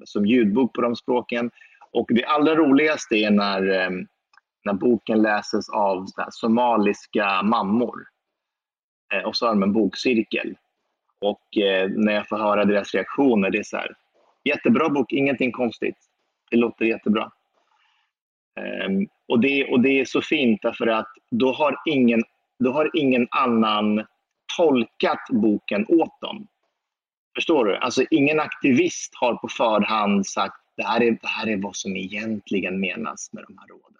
som 0.03 0.25
ljudbok 0.25 0.73
på 0.73 0.81
de 0.81 0.95
språken. 0.95 1.51
Och 1.91 2.05
det 2.09 2.25
allra 2.25 2.55
roligaste 2.55 3.15
är 3.15 3.31
när, 3.31 3.69
eh, 3.69 3.89
när 4.65 4.73
boken 4.73 5.21
läses 5.21 5.69
av 5.69 6.05
somaliska 6.29 7.43
mammor. 7.43 8.03
Och 9.25 9.35
så 9.35 9.45
har 9.45 9.53
de 9.53 9.63
en 9.63 9.73
bokcirkel. 9.73 10.55
Och 11.19 11.41
när 11.89 12.13
jag 12.13 12.27
får 12.27 12.37
höra 12.37 12.65
deras 12.65 12.93
reaktioner, 12.93 13.49
det 13.49 13.57
är 13.57 13.63
så 13.63 13.77
här, 13.77 13.95
jättebra 14.43 14.89
bok, 14.89 15.11
ingenting 15.13 15.51
konstigt. 15.51 15.97
Det 16.51 16.57
låter 16.57 16.85
jättebra. 16.85 17.31
Ehm, 18.59 19.07
och 19.27 19.39
det, 19.39 19.71
och 19.71 19.79
det 19.79 19.99
är 19.99 20.05
så 20.05 20.21
fint 20.21 20.61
därför 20.61 20.87
att 20.87 21.07
då 21.31 21.51
har 21.51 21.75
ingen 21.85 22.23
då 22.59 22.71
har 22.71 22.91
ingen 22.93 23.27
annan 23.31 24.05
tolkat 24.57 25.25
boken 25.29 25.85
åt 25.89 26.21
dem. 26.21 26.47
Förstår 27.35 27.65
du? 27.65 27.75
Alltså 27.75 28.03
ingen 28.11 28.39
aktivist 28.39 29.15
har 29.15 29.35
på 29.35 29.47
förhand 29.47 30.27
sagt 30.27 30.55
det 30.77 30.83
här 30.83 31.01
är, 31.01 31.11
det 31.11 31.27
här 31.27 31.47
är 31.47 31.57
vad 31.57 31.75
som 31.75 31.95
egentligen 31.95 32.79
menas 32.79 33.29
med 33.33 33.43
de 33.47 33.57
här 33.57 33.67
råden. 33.67 33.99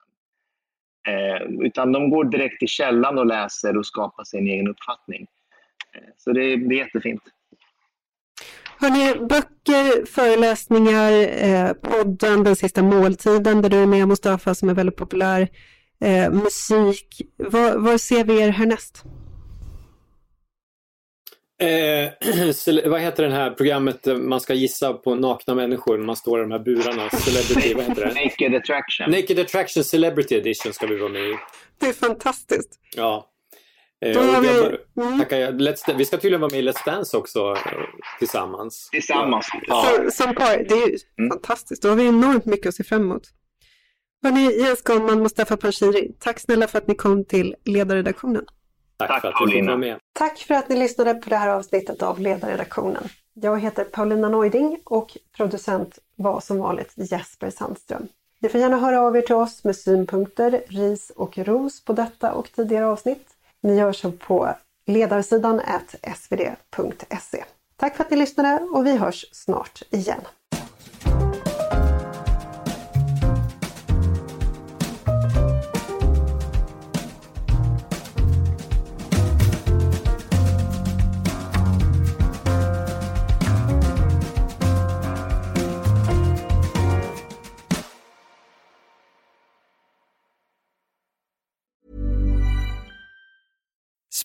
Eh, 1.08 1.66
utan 1.66 1.92
de 1.92 2.10
går 2.10 2.26
direkt 2.26 2.60
till 2.60 2.68
källan 2.68 3.18
och 3.18 3.26
läser 3.26 3.78
och 3.78 3.86
skapar 3.86 4.24
sin 4.24 4.48
egen 4.48 4.68
uppfattning. 4.68 5.28
Eh, 5.96 6.10
så 6.18 6.32
det, 6.32 6.42
det 6.42 6.76
är 6.76 6.78
jättefint. 6.78 7.22
Har 8.82 8.90
ni 8.90 9.28
böcker, 9.28 10.06
föreläsningar, 10.06 11.12
eh, 11.44 11.74
podden 11.74 12.44
Den 12.44 12.56
sista 12.56 12.84
måltiden 12.84 13.62
där 13.62 13.70
du 13.70 13.78
är 13.78 13.88
med 13.88 14.08
Mustafa 14.08 14.56
som 14.56 14.70
är 14.70 14.74
väldigt 14.74 14.98
populär 14.98 15.48
eh, 16.06 16.32
musik. 16.32 17.22
Var, 17.38 17.98
ser 17.98 18.24
vi 18.24 18.42
er 18.42 18.50
härnäst? 18.50 19.04
Eh, 21.62 22.86
vad 22.92 23.02
heter 23.02 23.24
det 23.24 23.34
här 23.34 23.52
programmet 23.52 24.06
man 24.06 24.42
ska 24.42 24.54
gissa 24.54 24.94
på 24.94 25.16
nakna 25.16 25.56
människor 25.56 25.98
när 25.98 26.06
man 26.06 26.16
står 26.16 26.40
i 26.40 26.42
de 26.42 26.52
här 26.52 26.60
burarna? 26.60 27.10
Celebrity, 27.10 27.74
vad 27.74 27.84
heter 27.84 28.06
det? 28.06 28.24
Naked 28.24 28.56
Attraction. 28.56 29.12
Naked 29.12 29.40
Attraction 29.40 29.84
Celebrity 29.84 30.36
Edition 30.36 30.74
ska 30.74 30.88
vi 30.88 30.96
vara 30.96 31.10
med 31.10 31.22
i. 31.22 31.38
Det 31.80 31.88
är 31.88 31.94
fantastiskt. 31.94 32.80
Ja. 32.96 33.30
Eh, 34.06 34.42
vi, 34.42 34.48
mm. 35.02 35.58
Let's, 35.58 35.98
vi 35.98 36.06
ska 36.06 36.18
tydligen 36.18 36.42
vara 36.42 36.52
med 36.52 36.60
i 36.60 36.70
Let's 36.70 36.86
Dance 36.86 37.18
också 37.18 37.40
eh, 37.52 37.72
tillsammans. 38.20 38.90
Tillsammans. 38.92 39.48
Ja. 39.68 39.86
Så, 39.86 40.12
som 40.12 40.36
par, 40.36 40.58
det 40.58 40.76
är 40.76 40.88
ju 40.88 40.98
mm. 41.20 41.30
fantastiskt. 41.30 41.82
Då 41.82 41.90
har 41.90 41.96
vi 41.96 42.08
enormt 42.08 42.46
mycket 42.46 42.68
att 42.68 42.76
se 42.76 42.84
fram 42.84 43.02
emot. 43.02 43.24
Hörni, 44.24 44.62
Jens 44.62 44.82
Goldman, 44.82 45.20
Mustafa 45.24 45.58
Panshiri, 45.58 46.12
tack 46.20 46.40
snälla 46.40 46.68
för 46.68 46.78
att 46.78 46.88
ni 46.88 46.96
kom 46.96 47.26
till 47.26 47.56
ledarredaktionen. 47.66 48.46
Tack, 48.98 49.10
tack 49.10 49.22
för 49.22 49.28
att 49.28 49.36
du 49.46 49.52
fick 49.52 49.66
vara 49.66 49.78
med. 49.78 50.00
Tack 50.14 50.38
för 50.38 50.54
att 50.54 50.70
ni 50.70 50.76
lyssnade 50.76 51.14
på 51.14 51.30
det 51.30 51.36
här 51.36 51.48
avsnittet 51.48 52.02
av 52.04 52.20
ledarredaktionen. 52.20 53.04
Jag 53.34 53.60
heter 53.60 53.84
Paulina 53.84 54.30
Neuding 54.30 54.80
och 54.86 55.18
producent 55.38 56.00
var 56.16 56.40
som 56.40 56.58
vanligt 56.58 56.94
Jesper 56.96 57.50
Sandström. 57.50 58.08
Ni 58.40 58.50
får 58.50 58.62
gärna 58.62 58.78
höra 58.78 59.02
av 59.02 59.18
er 59.18 59.22
till 59.22 59.36
oss 59.36 59.64
med 59.64 59.76
synpunkter, 59.76 60.62
ris 60.68 61.12
och 61.16 61.38
ros 61.38 61.86
på 61.86 61.94
detta 61.94 62.34
och 62.34 62.52
tidigare 62.52 62.86
avsnitt. 62.86 63.28
Ni 63.62 63.76
gör 63.76 63.94
så 63.94 64.12
på 64.12 64.56
ledarsidan 64.86 65.62
svd.se. 66.16 67.44
Tack 67.76 67.96
för 67.96 68.04
att 68.04 68.12
ni 68.12 68.18
lyssnade 68.18 68.64
och 68.64 68.86
vi 68.86 68.98
hörs 68.98 69.26
snart 69.32 69.82
igen. 69.90 70.22